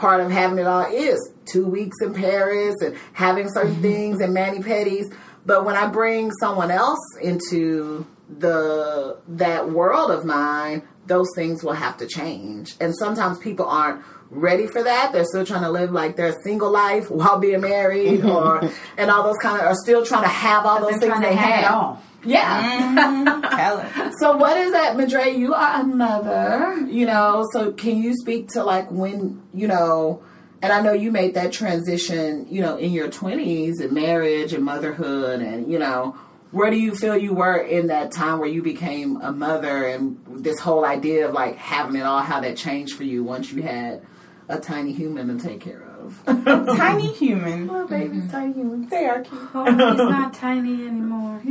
[0.00, 3.82] part of having it all is two weeks in Paris and having certain mm-hmm.
[3.82, 5.14] things and mani pedis.
[5.44, 11.74] But when I bring someone else into the that world of mine, those things will
[11.74, 12.74] have to change.
[12.80, 15.12] And sometimes people aren't ready for that.
[15.12, 18.62] They're still trying to live like their single life while being married or
[18.96, 21.60] and all those kind of are still trying to have all those things they have
[21.60, 21.74] it have.
[21.74, 22.02] all.
[22.24, 23.22] Yeah.
[23.24, 23.56] Mm-hmm.
[23.56, 24.14] Tell it.
[24.20, 25.34] So what is that, Madre?
[25.34, 27.46] You are a mother, you know.
[27.52, 30.22] So can you speak to like when you know?
[30.62, 34.62] And I know you made that transition, you know, in your twenties and marriage and
[34.62, 36.18] motherhood, and you know,
[36.50, 40.20] where do you feel you were in that time where you became a mother and
[40.44, 43.62] this whole idea of like having it all, how that changed for you once you
[43.62, 44.02] had
[44.50, 46.22] a tiny human to take care of.
[46.26, 47.68] Tiny human.
[47.68, 48.90] Little babies, tiny humans.
[48.90, 49.40] They are cute.
[49.54, 51.40] Oh, he's not tiny anymore.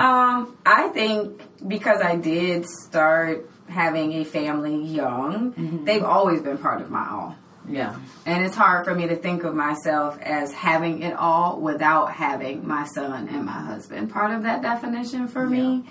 [0.00, 6.82] um, I think because I did start having a family young, they've always been part
[6.82, 7.36] of my all.
[7.68, 7.98] Yeah.
[8.26, 12.66] And it's hard for me to think of myself as having it all without having
[12.66, 15.84] my son and my husband part of that definition for me.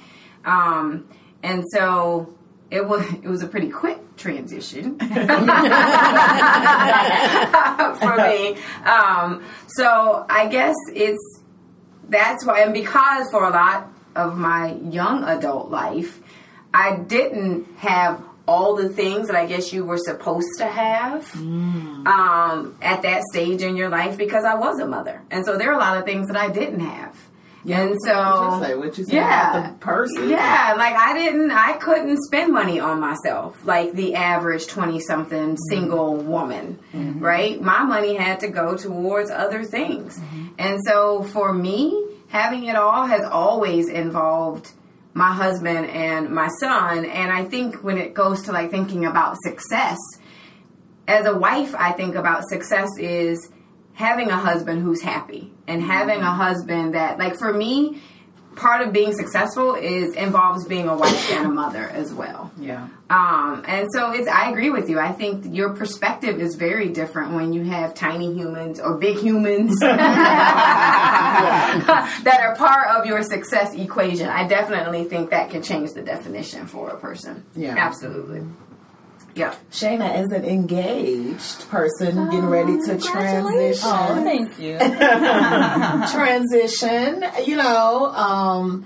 [0.46, 1.08] Um,
[1.44, 2.36] and so
[2.72, 5.00] it was it was a pretty quick transition
[8.00, 8.58] for me.
[8.84, 11.40] Um, so I guess it's
[12.10, 16.20] that's why, and because for a lot of my young adult life,
[16.74, 22.76] I didn't have all the things that I guess you were supposed to have um,
[22.82, 25.76] at that stage in your life because I was a mother, and so there are
[25.76, 27.16] a lot of things that I didn't have.
[27.68, 28.76] And so, What you say?
[28.76, 29.74] What you say yeah.
[29.80, 30.30] purses?
[30.30, 35.40] yeah, like I didn't, I couldn't spend money on myself like the average 20 something
[35.40, 35.56] mm-hmm.
[35.70, 37.20] single woman, mm-hmm.
[37.20, 37.62] right?
[37.62, 40.18] My money had to go towards other things.
[40.18, 40.48] Mm-hmm.
[40.58, 44.72] And so for me, having it all has always involved
[45.14, 47.04] my husband and my son.
[47.06, 49.98] And I think when it goes to like thinking about success,
[51.08, 53.52] as a wife, I think about success is
[54.00, 58.02] having a husband who's happy and having a husband that, like, for me,
[58.56, 62.50] part of being successful is involves being a wife and a mother as well.
[62.58, 62.88] Yeah.
[63.10, 65.00] Um, and so it's, I agree with you.
[65.00, 69.78] I think your perspective is very different when you have tiny humans or big humans
[69.80, 69.98] that
[72.40, 74.30] are part of your success equation.
[74.30, 77.44] I definitely think that can change the definition for a person.
[77.54, 77.76] Yeah.
[77.78, 78.44] Absolutely.
[79.36, 79.56] Yeah.
[79.72, 83.90] Shayna is an engaged person getting ready to transition.
[83.92, 84.78] Oh, thank you.
[86.12, 88.86] transition, you know, um,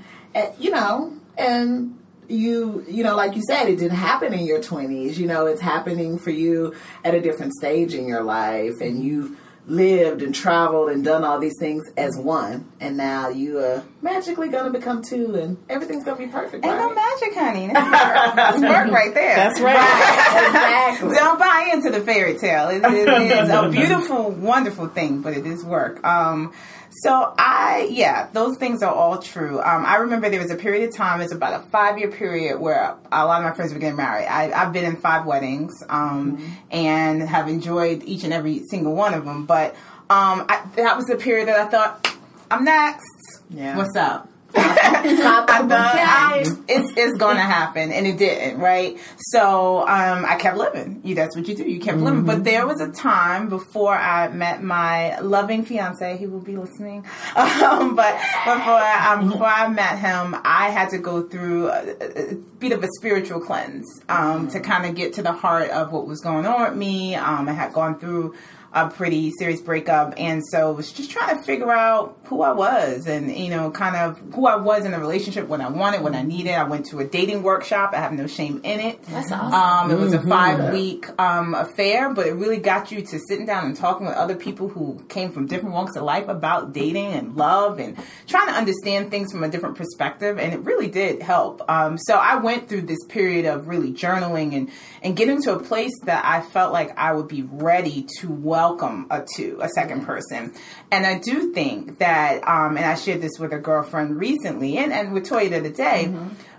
[0.60, 5.20] you know, and you, you know, like you said, it didn't happen in your twenties.
[5.20, 9.38] You know, it's happening for you at a different stage in your life, and you've
[9.66, 14.49] lived and traveled and done all these things as one, and now you are magically
[14.49, 16.66] going to become two, and everything's going to be perfect.
[16.66, 17.68] Ain't no magic, honey.
[17.74, 18.91] That's work.
[18.91, 19.36] Right there.
[19.36, 19.76] That's right.
[20.47, 21.16] exactly.
[21.16, 22.70] Don't buy into the fairy tale.
[22.70, 26.03] It, it is a beautiful, wonderful thing, but it is work.
[26.03, 26.53] Um,
[27.02, 29.60] so I, yeah, those things are all true.
[29.62, 32.60] Um, I remember there was a period of time, it's about a five year period
[32.60, 34.28] where a lot of my friends were getting married.
[34.28, 39.14] I, I've been in five weddings, um, and have enjoyed each and every single one
[39.14, 39.46] of them.
[39.46, 39.76] But,
[40.10, 42.16] um, I, that was the period that I thought,
[42.52, 43.06] I'm next.
[43.50, 43.78] Yeah.
[43.78, 44.30] What's up?
[44.56, 48.60] I thought um, it's it's going to happen, and it didn't.
[48.60, 48.99] Right.
[49.18, 51.01] So um, I kept living.
[51.04, 51.64] You, that's what you do.
[51.64, 52.20] You kept living.
[52.20, 52.28] Mm-hmm.
[52.28, 56.18] But there was a time before I met my loving fiance.
[56.18, 57.06] He will be listening.
[57.64, 62.36] Um, but before um, before I met him, I had to go through a, a
[62.36, 66.08] bit of a spiritual cleanse um, to kind of get to the heart of what
[66.08, 67.16] was going on with me.
[67.16, 68.36] Um, I had gone through
[68.74, 70.15] a pretty serious breakup.
[70.17, 73.95] And so was just trying to figure out who I was and you know kind
[73.95, 76.53] of who I was in a relationship when I wanted when I needed.
[76.53, 77.91] I went to a dating workshop.
[77.93, 79.03] I have no shame in it.
[79.03, 79.53] That's awesome.
[79.53, 83.45] um, it was a five week um, affair but it really got you to sitting
[83.45, 87.13] down and talking with other people who came from different walks of life about dating
[87.13, 87.97] and love and
[88.28, 90.38] trying to understand things from a different perspective.
[90.39, 91.61] And it really did help.
[91.69, 94.71] Um, so I went through this period of really journaling and
[95.01, 98.30] and getting to a place that I felt like I would be ready to
[98.64, 100.53] welcome a two, a second person.
[100.89, 104.93] And I do think that, um, and I shared this with a girlfriend recently and,
[104.93, 106.05] and with Toya the other day,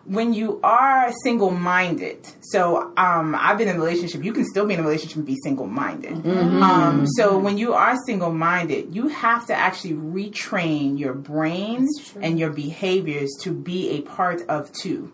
[0.04, 4.66] when you are single minded, so um, I've been in a relationship, you can still
[4.66, 6.12] be in a relationship and be single minded.
[6.62, 11.88] Um, so when you are single minded, you have to actually retrain your brain
[12.20, 15.10] and your behaviors to be a part of two.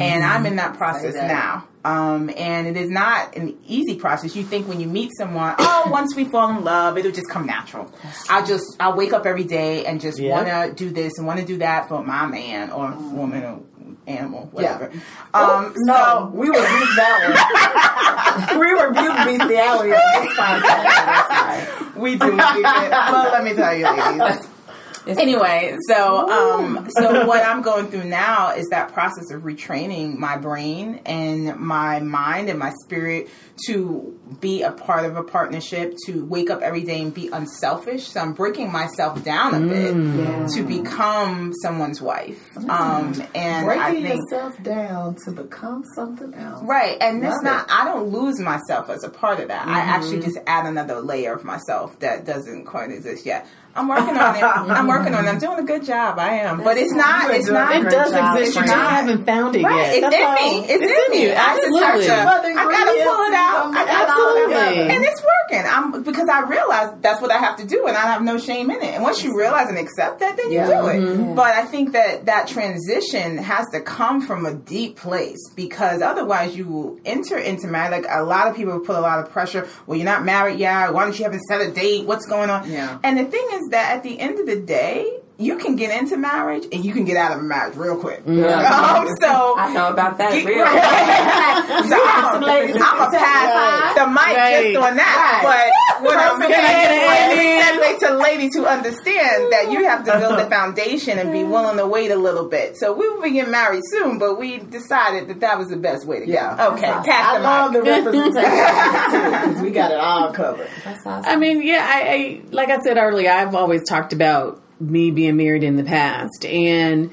[0.00, 1.67] And I'm in that process now.
[1.88, 4.36] Um, and it is not an easy process.
[4.36, 7.46] You think when you meet someone, oh, once we fall in love, it'll just come
[7.46, 7.90] natural.
[8.28, 10.30] I'll just, I'll wake up every day and just Yeah.
[10.32, 13.60] want to do this and want to do that for my man or woman or
[14.06, 14.90] animal, whatever.
[15.32, 18.58] Oh, Um, no, so- we rebuke that one.
[18.60, 21.94] we rebuke bestiality on this podcast.
[21.96, 22.26] we do.
[22.26, 22.62] We do.
[22.62, 23.86] well, let me tell you,
[24.20, 24.48] ladies.
[25.06, 30.36] Anyway, so um, so what I'm going through now is that process of retraining my
[30.36, 33.28] brain and my mind and my spirit
[33.66, 38.08] to be a part of a partnership, to wake up every day and be unselfish.
[38.08, 42.56] So I'm breaking myself down a bit to become someone's wife.
[42.68, 46.62] Um, and I Breaking think yourself down to become something else.
[46.64, 47.66] Right, and that's not.
[47.66, 47.72] it.
[47.72, 49.66] I don't lose myself as a part of that.
[49.66, 53.46] I actually just add another layer of myself that doesn't quite exist yet.
[53.78, 54.42] I'm working on it.
[54.78, 55.28] I'm working on it.
[55.28, 56.18] I'm doing a good job.
[56.18, 57.30] I am, but it's not.
[57.34, 57.74] It's not.
[57.76, 58.56] It does job, exist.
[58.56, 58.68] You friend.
[58.70, 59.94] just haven't found it Right, yet.
[59.94, 60.34] it's That's in all.
[60.34, 60.68] me.
[60.68, 61.22] It's, in, me.
[61.22, 61.30] you.
[61.30, 62.06] I Absolutely.
[62.06, 62.28] have.
[62.28, 63.74] I gotta pull it out.
[63.74, 64.94] I gotta pull it out, Absolutely.
[64.96, 65.64] and it's working.
[65.68, 68.70] I'm because I realize that's what I have to do, and I have no shame
[68.70, 68.94] in it.
[68.94, 70.66] And once you realize and accept that, then you Yeah.
[70.66, 71.00] do it.
[71.00, 71.34] Mm-hmm.
[71.34, 76.56] But I think that that transition has to come from a deep place because otherwise
[76.56, 78.02] you will enter into marriage.
[78.04, 79.66] Like a lot of people put a lot of pressure.
[79.86, 80.92] Well, you're not married yet.
[80.92, 82.06] Why don't you have a set a date?
[82.06, 82.70] What's going on?
[82.70, 82.98] Yeah.
[83.02, 85.20] And the thing is that at the end of the day.
[85.40, 88.22] You can get into marriage and you can get out of marriage real quick.
[88.26, 90.64] Um, so I know about that Get- real.
[91.88, 94.72] so I'm, I'm a pass the mic Right.
[94.72, 95.40] just on that.
[95.44, 100.38] But what I'm saying is segue to ladies who understand that you have to build
[100.40, 102.76] a foundation and be willing to wait a little bit.
[102.76, 106.04] So we will be getting married soon, but we decided that that was the best
[106.06, 106.32] way to go.
[106.32, 106.68] Yeah.
[106.72, 107.84] Okay, That's pass I the love mic.
[107.84, 110.68] the representation because we got it all covered.
[110.84, 111.30] That's awesome.
[111.30, 115.36] I mean, yeah, I, I like I said earlier, I've always talked about me being
[115.36, 117.12] married in the past and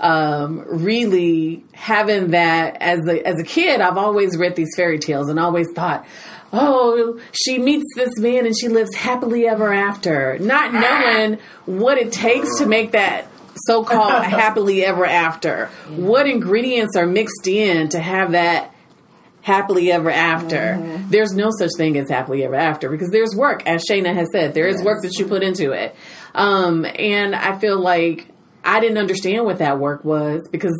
[0.00, 3.80] um, really having that as a as a kid.
[3.80, 6.06] I've always read these fairy tales and always thought.
[6.52, 12.12] Oh, she meets this man and she lives happily ever after, not knowing what it
[12.12, 13.26] takes to make that
[13.66, 15.66] so-called happily ever after.
[15.88, 18.72] What ingredients are mixed in to have that
[19.46, 21.00] happily ever after.
[21.08, 24.54] There's no such thing as happily ever after because there's work, as Shayna has said.
[24.54, 25.94] There is work that you put into it.
[26.36, 28.28] Um, and I feel like
[28.62, 30.76] I didn't understand what that work was because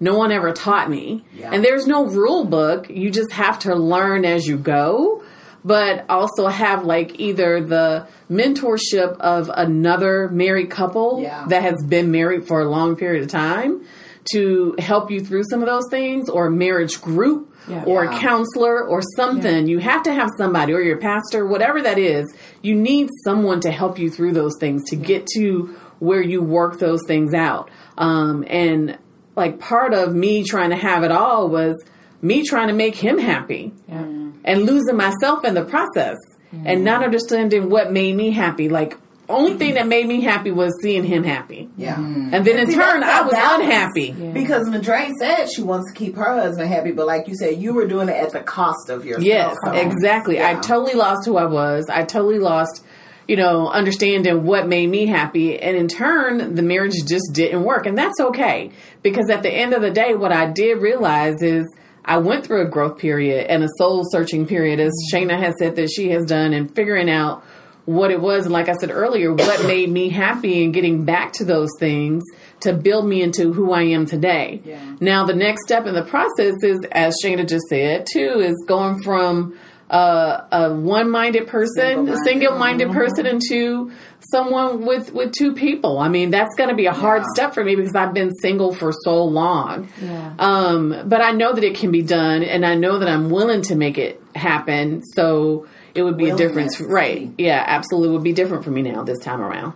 [0.00, 1.24] no one ever taught me.
[1.34, 1.50] Yeah.
[1.52, 2.90] And there's no rule book.
[2.90, 5.22] You just have to learn as you go.
[5.64, 11.46] But also have like either the mentorship of another married couple Yeah.
[11.48, 13.84] that has been married for a long period of time
[14.32, 17.82] to help you through some of those things or a marriage group Yeah.
[17.86, 18.16] or Yeah.
[18.16, 19.66] a counselor or something.
[19.66, 22.24] You have to have somebody or your pastor, whatever that is.
[22.62, 26.78] You need someone to help you through those things to get to where you work
[26.78, 27.70] those things out.
[27.98, 28.98] Um, and
[29.34, 31.74] like part of me trying to have it all was
[32.22, 34.04] me trying to make him happy Yeah.
[34.44, 36.16] and losing myself in the process
[36.64, 38.68] and not understanding what made me happy.
[38.70, 38.96] Like
[39.28, 41.68] only thing that made me happy was seeing him happy.
[41.76, 41.96] Yeah.
[41.96, 42.32] Mm.
[42.32, 43.64] And then in See, turn, I was balance.
[43.64, 44.12] unhappy.
[44.32, 47.74] Because Madre said she wants to keep her husband happy, but like you said, you
[47.74, 49.24] were doing it at the cost of yourself.
[49.24, 50.40] Yes, So, exactly.
[50.42, 51.86] I totally lost who I was.
[51.88, 52.84] I totally lost,
[53.26, 55.58] you know, understanding what made me happy.
[55.60, 57.86] And in turn, the marriage just didn't work.
[57.86, 58.70] And that's okay.
[59.02, 61.64] Because at the end of the day, what I did realize is
[62.04, 65.74] I went through a growth period and a soul searching period, as Shayna has said
[65.74, 67.42] that she has done, and figuring out
[67.86, 68.44] what it was.
[68.44, 72.22] And like I said earlier, what made me happy and getting back to those things
[72.60, 74.60] to build me into who I am today.
[74.64, 74.96] Yeah.
[75.00, 79.02] Now, the next step in the process is, as Shayna just said, too, is going
[79.02, 79.58] from
[79.88, 82.24] uh, a one-minded person, a Single-minded.
[82.24, 86.00] single-minded person, into someone with with two people.
[86.00, 87.26] I mean, that's going to be a hard Yeah.
[87.34, 89.88] step for me because I've been single for so long.
[90.02, 90.32] Yeah.
[90.40, 93.62] Um, but I know that it can be done, and I know that I'm willing
[93.62, 95.02] to make it happen.
[95.14, 97.30] So it would be a difference, right?
[97.38, 99.74] Yeah, absolutely, would be different for me now this time around.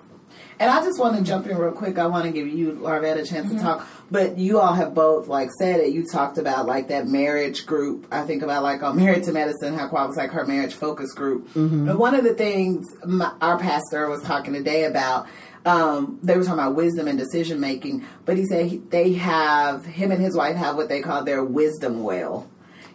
[0.59, 1.99] And I just want to jump in real quick.
[1.99, 3.57] I want to give you, Larvette, a chance Mm-hmm.
[3.57, 3.89] to talk.
[4.11, 5.95] But you all have both like said it.
[5.95, 8.07] You talked about like that marriage group.
[8.11, 11.15] I think about like on Married to Medicine, how Quad was like her marriage focus
[11.15, 11.49] group.
[11.55, 11.89] Mm-hmm.
[11.89, 15.29] And one of the things my, our pastor was talking today about,
[15.65, 18.05] um, they were talking about wisdom and decision making.
[18.27, 21.43] But he said he, they have him and his wife have what they call their
[21.43, 22.51] wisdom well.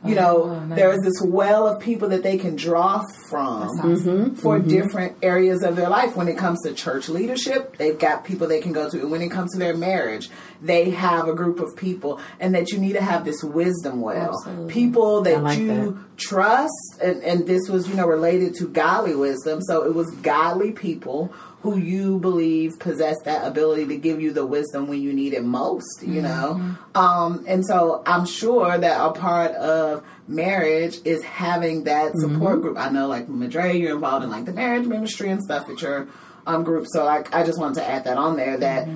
[0.07, 4.35] You know, there is this well of people that they can draw from Mm-hmm.
[4.35, 6.15] for different areas of their life.
[6.15, 8.99] When it comes to church leadership, they've got people they can go to.
[9.01, 10.29] And when it comes to their marriage,
[10.61, 12.19] they have a group of people.
[12.39, 14.33] And that you need to have this wisdom well.
[14.67, 16.99] People that like you trust.
[17.01, 19.61] And, and this was, you know, related to godly wisdom.
[19.61, 21.33] So it was godly people
[21.65, 25.43] who you believe possess that ability to give you the wisdom when you need it
[25.43, 26.75] most, you know?
[26.93, 32.77] Um, and so I'm sure that a part of marriage is having that support group.
[32.77, 36.07] I know, like, Madre, you're involved in, like, the marriage ministry and stuff at your
[36.45, 36.85] um, group.
[36.89, 38.87] So, like, I just wanted to add that on there that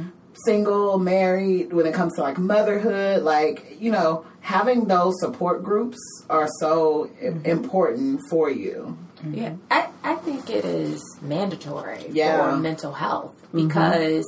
[0.46, 6.00] single, married, when it comes to, like, motherhood, like, you know, having those support groups
[6.30, 7.46] are so i- mm-hmm.
[7.46, 8.98] important for you.
[9.18, 9.34] Mm-hmm.
[9.34, 12.52] Yeah, I, I think it is mandatory Yeah.
[12.52, 13.68] for mental health mm-hmm.
[13.68, 14.26] because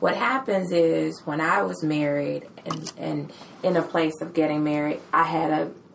[0.00, 3.32] what happens is when I was married and, and
[3.62, 5.50] in a place of getting married, I had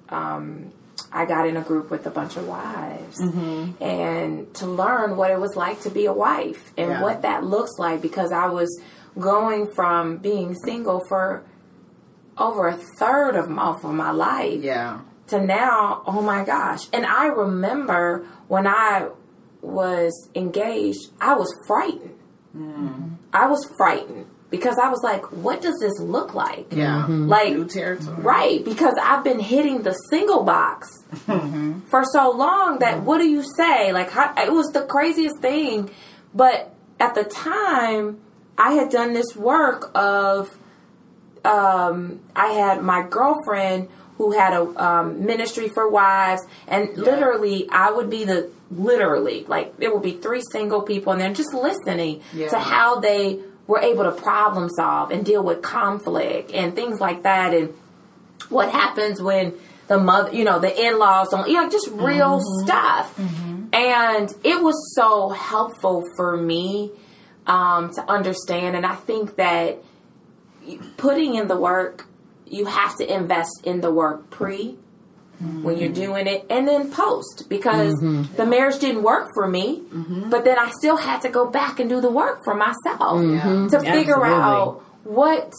[0.10, 0.72] a um,
[1.12, 5.40] I got in a group with a bunch of wives and to learn what it
[5.40, 7.02] was like to be a wife and Yeah.
[7.02, 8.70] what that looks like because I was
[9.20, 11.44] going from being single for
[12.38, 15.00] over a third of my, of my life Yeah.
[15.28, 16.88] to now, oh my gosh.
[16.92, 19.08] And I remember when I
[19.62, 22.16] was engaged, I was frightened.
[22.56, 23.16] Mm-hmm.
[23.34, 26.68] I was frightened because I was like, what does this look like?
[26.72, 27.04] Yeah.
[27.04, 27.28] Mm-hmm.
[27.28, 28.22] Like, New territory.
[28.22, 30.88] right, because I've been hitting the single box
[31.26, 31.82] mm-hmm.
[31.90, 33.92] for so long that what do you say?
[33.92, 35.90] Like, how, it was the craziest thing.
[36.34, 38.20] But at the time,
[38.58, 40.56] I had done this work of
[41.44, 47.92] um, I had my girlfriend who had a um, ministry for wives, and literally, I
[47.92, 52.22] would be the literally like there would be three single people, and they're just listening
[52.34, 52.48] Yeah.
[52.50, 57.24] to how they were able to problem solve and deal with conflict and things like
[57.24, 57.74] that, and
[58.50, 59.54] what happens when
[59.88, 63.20] the mother, you know, the in laws don't, you know, just real stuff.
[63.74, 66.92] And it was so helpful for me
[67.48, 69.78] um, to understand, and I think that
[70.98, 72.08] putting in the work,
[72.46, 74.78] you have to invest in the work pre
[75.40, 76.02] when you're mm-hmm.
[76.02, 78.34] doing it and then post because mm-hmm.
[78.36, 80.30] the marriage didn't work for me, mm-hmm.
[80.30, 83.22] but then I still had to go back and do the work for myself
[83.72, 84.30] to figure Absolutely.
[84.30, 85.52] out what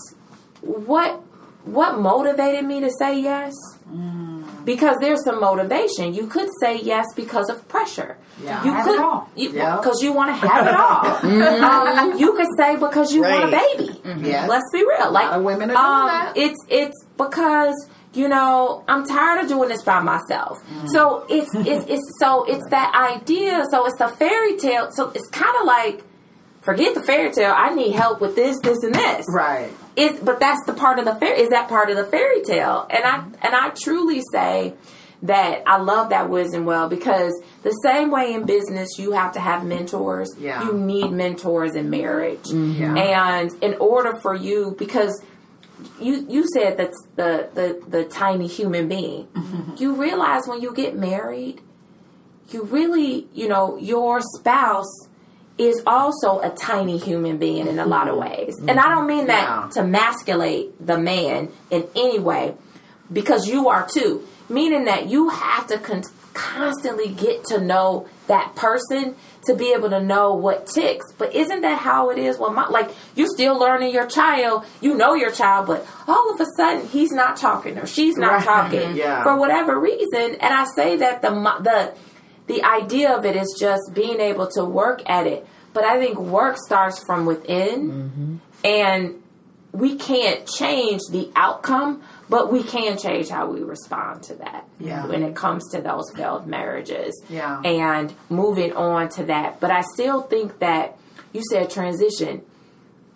[0.62, 1.20] what
[1.64, 3.54] what motivated me to say yes.
[3.90, 4.35] Mm.
[4.66, 6.12] Because there's some motivation.
[6.12, 8.18] You could say yes because of pressure.
[8.42, 8.62] Yeah.
[8.64, 9.30] You Have could it all.
[9.36, 9.76] Yeah.
[9.76, 12.02] because you want to have it all.
[12.12, 13.78] um, you could say because you want a Right.
[13.78, 14.00] baby.
[14.28, 14.48] Yes.
[14.50, 15.10] Let's be real.
[15.12, 16.32] Like of women um, that.
[16.36, 17.76] It's it's because
[18.12, 20.62] you know I'm tired of doing this by myself.
[20.68, 20.88] Mm.
[20.90, 23.64] So it's it's it's so it's that idea.
[23.70, 24.88] So it's the fairy tale.
[24.92, 26.02] So it's kind of like
[26.62, 27.54] forget the fairy tale.
[27.56, 29.24] I need help with this, this, and this.
[29.32, 29.70] Right.
[29.96, 32.86] Is but that's the part of the fair is that part of the fairy tale,
[32.90, 34.74] and I and I truly say
[35.22, 37.32] that I love that wisdom well because
[37.62, 40.28] the same way in business you have to have mentors.
[40.38, 40.64] Yeah.
[40.64, 42.96] You need mentors in marriage, mm-hmm.
[42.96, 43.40] Yeah.
[43.40, 45.22] and in order for you because
[46.00, 49.74] you you said that the the the tiny human being, mm-hmm.
[49.78, 51.60] you realize when you get married,
[52.50, 55.08] you really you know your spouse
[55.58, 58.30] is also a tiny human being in a lot of mm-hmm.
[58.30, 58.58] ways.
[58.58, 59.68] And I don't mean that Yeah.
[59.82, 62.54] to masculate the man in any way,
[63.12, 64.26] because you are too.
[64.48, 69.90] Meaning that you have to con- constantly get to know that person to be able
[69.90, 71.06] to know what ticks.
[71.18, 72.38] But isn't that how it is?
[72.38, 76.40] Well, my like you still learning your child, you know your child, but all of
[76.40, 78.44] a sudden he's not talking or she's not Right.
[78.44, 79.22] talking Yeah.
[79.22, 80.36] for whatever reason.
[80.40, 81.94] And I say that the the
[82.46, 85.46] the idea of it is just being able to work at it.
[85.72, 89.22] But I think work starts from within, and
[89.72, 94.66] we can't change the outcome, but we can change how we respond to that.
[94.80, 95.06] Yeah.
[95.06, 97.22] When it comes to those failed marriages.
[97.28, 97.60] Yeah.
[97.60, 99.60] And moving on to that.
[99.60, 100.96] But I still think that
[101.32, 102.42] you said transition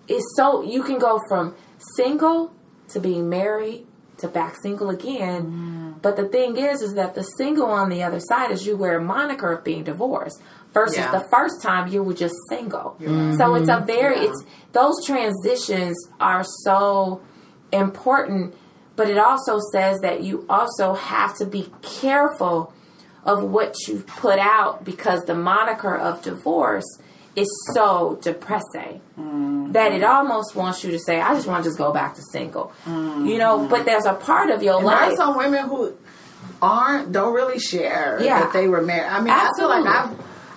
[0.07, 1.55] is so you can go from
[1.97, 2.53] single
[2.89, 3.87] to being married
[4.18, 5.43] to back single again.
[5.47, 5.89] Mm.
[6.03, 8.99] But the thing is, is that the single on the other side is you wear
[8.99, 10.41] a moniker of being divorced
[10.73, 11.11] versus Yeah.
[11.11, 12.97] the first time you were just single.
[12.99, 13.87] So it's a mm-hmm.
[13.87, 14.31] very Yeah.
[14.31, 17.21] it's those transitions are so
[17.73, 18.55] important,
[18.97, 22.73] but it also says that you also have to be careful
[23.25, 26.87] of what you put out because the moniker of divorce
[27.41, 29.01] is so depressing
[29.72, 32.22] that it almost wants you to say, I just want to just go back to
[32.32, 32.72] single.
[32.86, 35.16] You know, but there's a part of your And there are life.
[35.16, 35.95] some women who
[36.62, 38.41] aren't don't really share Yeah.
[38.41, 39.09] that they were married.
[39.11, 40.11] I mean, I feel like I've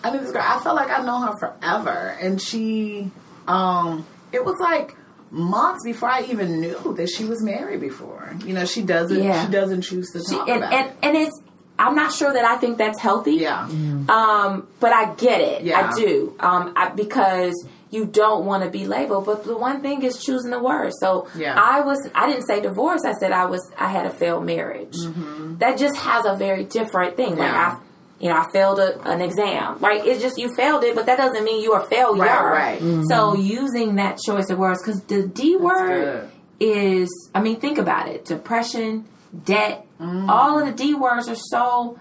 [0.06, 0.44] I knew this girl.
[0.46, 3.10] I felt like I've known her forever, and she,
[3.48, 4.98] um, it was like
[5.32, 8.36] months before I even knew that she was married before.
[8.46, 9.46] You know, she doesn't Yeah.
[9.46, 10.96] she doesn't choose to She- talk and, about and, it.
[11.04, 11.42] and it's,
[11.80, 13.36] I'm not sure that I think that's healthy.
[13.38, 13.68] Yeah,
[14.10, 15.64] Um, but I get it.
[15.64, 15.90] Yeah.
[15.92, 16.36] I do.
[16.40, 17.54] Um, I, because
[17.90, 19.26] you don't want to be labeled.
[19.26, 20.92] But the one thing is choosing the word.
[21.00, 21.56] So Yeah.
[21.60, 21.98] I was.
[22.16, 23.04] I didn't say divorce.
[23.06, 23.62] I said I was.
[23.78, 24.96] I had a failed marriage.
[25.60, 27.38] That just has a very different thing.
[27.38, 27.56] Like Mm-hmm.
[27.56, 27.78] Yeah.
[27.80, 27.84] I.
[28.20, 29.80] You know, I failed a, an exam.
[29.80, 30.06] Right?
[30.06, 32.24] It's just you failed it, but that doesn't mean you're a failure.
[32.24, 33.04] Right, right.
[33.10, 36.30] So using that choice of words, because the D word good.
[36.62, 39.06] is, I mean, think about it: depression,
[39.46, 39.86] debt.
[40.00, 40.30] Mm.
[40.30, 42.00] All of the D words are so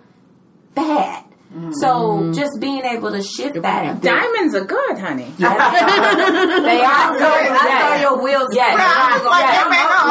[0.75, 1.25] bad.
[1.53, 1.73] Mm-hmm.
[1.81, 4.01] So just being able to shift that.
[4.01, 5.31] Diamonds are good, honey.
[5.39, 5.61] they are.
[5.61, 8.49] I saw, good, I saw your wheels.
[8.53, 8.73] Yes.
[8.73, 9.67] Like, Yes.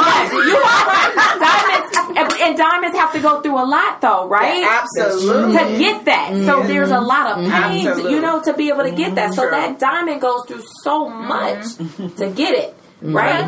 [0.05, 0.33] Yes.
[0.33, 1.39] You are.
[1.39, 4.63] Diamonds and, and diamonds have to go through a lot, though, right?
[4.67, 5.57] absolutely.
[5.57, 6.33] to get that.
[6.45, 8.13] So there's a lot of pain, to, Absolutely.
[8.13, 9.33] you know, to be able to get that.
[9.33, 9.51] So True.
[9.51, 11.75] that diamond goes through so much
[12.17, 13.47] to get it, right?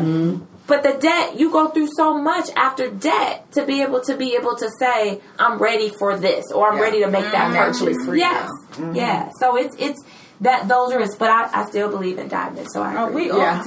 [0.66, 4.34] But the debt, you go through so much after debt to be able to be
[4.34, 6.82] able to say, I'm ready for this or I'm Yeah.
[6.82, 8.06] ready to make that Financially purchase.
[8.06, 8.50] free Yes.
[8.94, 9.28] Yeah.
[9.38, 10.02] So it's it's
[10.40, 12.70] that those are risks, but I, I still believe in diamonds.
[12.72, 13.24] So I Oh, agree.
[13.26, 13.62] we all Yeah.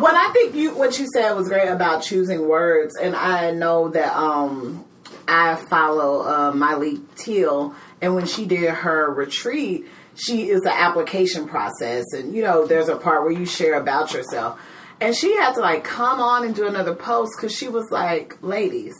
[0.00, 3.88] well, I think you what you said was great about choosing words, and I know
[3.88, 4.84] that um,
[5.26, 11.48] I follow uh, Miley Teal, and when she did her retreat, she is an application
[11.48, 14.60] process, and you know, there's a part where you share about yourself,
[15.00, 18.36] and she had to like come on and do another post because she was like,
[18.42, 18.94] ladies.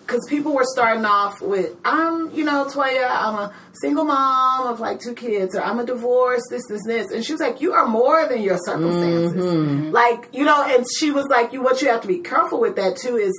[0.00, 4.80] Because people were starting off with, I'm, you know, Toya, I'm a single mom of
[4.80, 7.12] like two kids, or I'm a divorce, this, this, this.
[7.12, 9.32] And she was like, You are more than your circumstances.
[9.32, 9.90] Mm-hmm.
[9.92, 12.76] Like, you know, and she was like, You, what you have to be careful with
[12.76, 13.32] that too is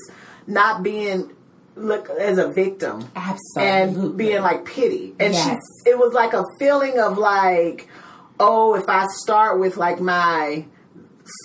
[0.48, 1.32] not being
[1.76, 3.72] look as a victim Absolutely.
[3.72, 5.14] and being like pity.
[5.20, 5.60] And Yes.
[5.84, 7.90] she, it was like a feeling of like,
[8.40, 10.66] oh, if I start with like my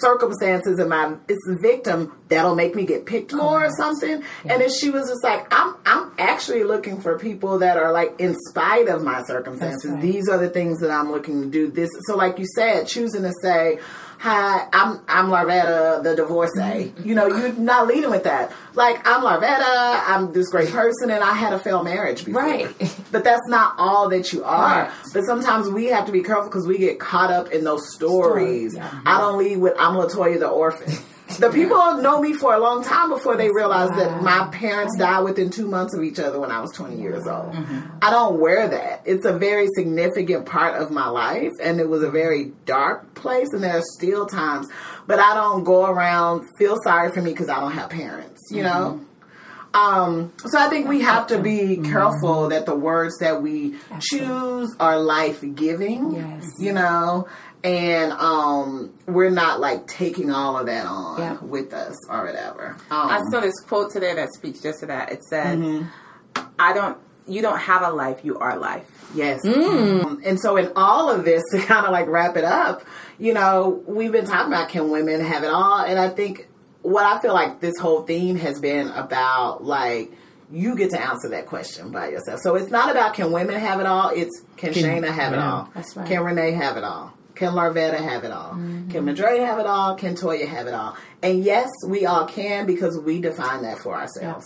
[0.01, 4.23] circumstances and my it's the victim that'll make me get picked more or something.
[4.45, 8.15] And then she was just like i'm i'm actually looking for people that are like
[8.19, 9.91] in spite of my circumstances.
[9.91, 10.03] Right.
[10.03, 11.71] these are the things that i'm looking to do.
[11.71, 13.79] This so like you said choosing to say
[14.19, 19.23] hi i'm i'm larvetta the divorcee you know you're not leading with that like i'm
[19.23, 22.69] larvetta i'm this great person and i had a failed marriage before Right.
[23.13, 24.87] but that's not all that you are.
[24.87, 25.13] Correct.
[25.15, 28.75] But sometimes we have to be careful because we get caught up in those stories.
[28.75, 29.01] yeah.
[29.07, 30.93] I don't lead with I'm Latoya the orphan.
[31.37, 35.25] The people know me for a long time before they realized that my parents died
[35.25, 37.55] within two months of each other when I was 20 years old.
[38.03, 39.03] I don't wear that.
[39.05, 43.49] It's a very significant part of my life, and it was a very dark place,
[43.53, 44.69] and there are still times.
[45.07, 48.41] But I don't go around feel sorry for me because I don't have parents.
[48.51, 49.01] You know.
[49.75, 54.75] Um, so I think we have to be careful that the words that we choose
[54.81, 56.15] are life giving.
[56.15, 56.51] Yes.
[56.59, 57.29] You know,
[57.69, 61.37] and um, we're not like taking all of that on Yeah.
[61.43, 62.77] with us or whatever.
[62.91, 65.13] I Um, saw this quote today that speaks just to that.
[65.13, 65.85] It says,
[66.59, 66.97] "I don't.
[67.27, 68.21] You don't have a life.
[68.25, 69.45] You are life." Yes.
[69.45, 72.85] Um, and so, in all of this, to kind of like wrap it up,
[73.19, 75.81] you know, we've been talking about can women have it all?
[75.81, 76.49] And I think
[76.83, 80.13] what I feel like this whole theme has been about like,
[80.51, 82.41] you get to answer that question by yourself.
[82.43, 85.53] So it's not about can women have it all, it's can, Shayna have it yeah.
[85.53, 85.69] all?
[85.75, 86.07] That's right.
[86.09, 87.13] Can Renee have it all?
[87.39, 88.51] Can Larvetta have it all?
[88.91, 89.95] Can Madre have it all?
[89.95, 90.97] Can Toya have it all?
[91.23, 94.45] And yes, we all can because we define that for ourselves.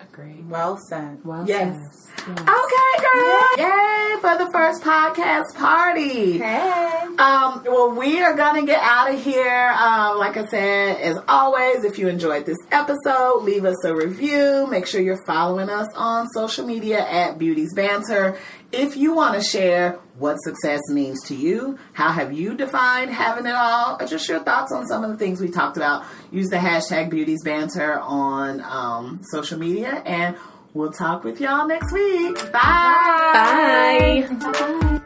[0.00, 0.44] Agree.
[0.48, 1.18] Well said.
[1.24, 1.74] Well Yes.
[1.74, 1.82] said.
[2.28, 2.38] Yes.
[2.38, 3.56] Okay, girl.
[3.58, 6.38] Yay for the first podcast party.
[6.38, 6.70] Hey.
[7.18, 9.74] Um, well, we are gonna get out of here.
[9.76, 14.66] Um, like I said, as always, if you enjoyed this episode, leave us a review.
[14.70, 18.36] Make sure you're following us on social media at Beauties Banter.
[18.74, 23.46] If you want to share what success means to you, how have you defined having
[23.46, 26.48] it all, or just your thoughts on some of the things we talked about, use
[26.48, 30.36] the hashtag Beauties Banter on um, social media, and
[30.72, 32.36] we'll talk with y'all next week.
[32.52, 33.30] Bye.
[33.32, 34.28] Bye.
[34.40, 35.00] Bye.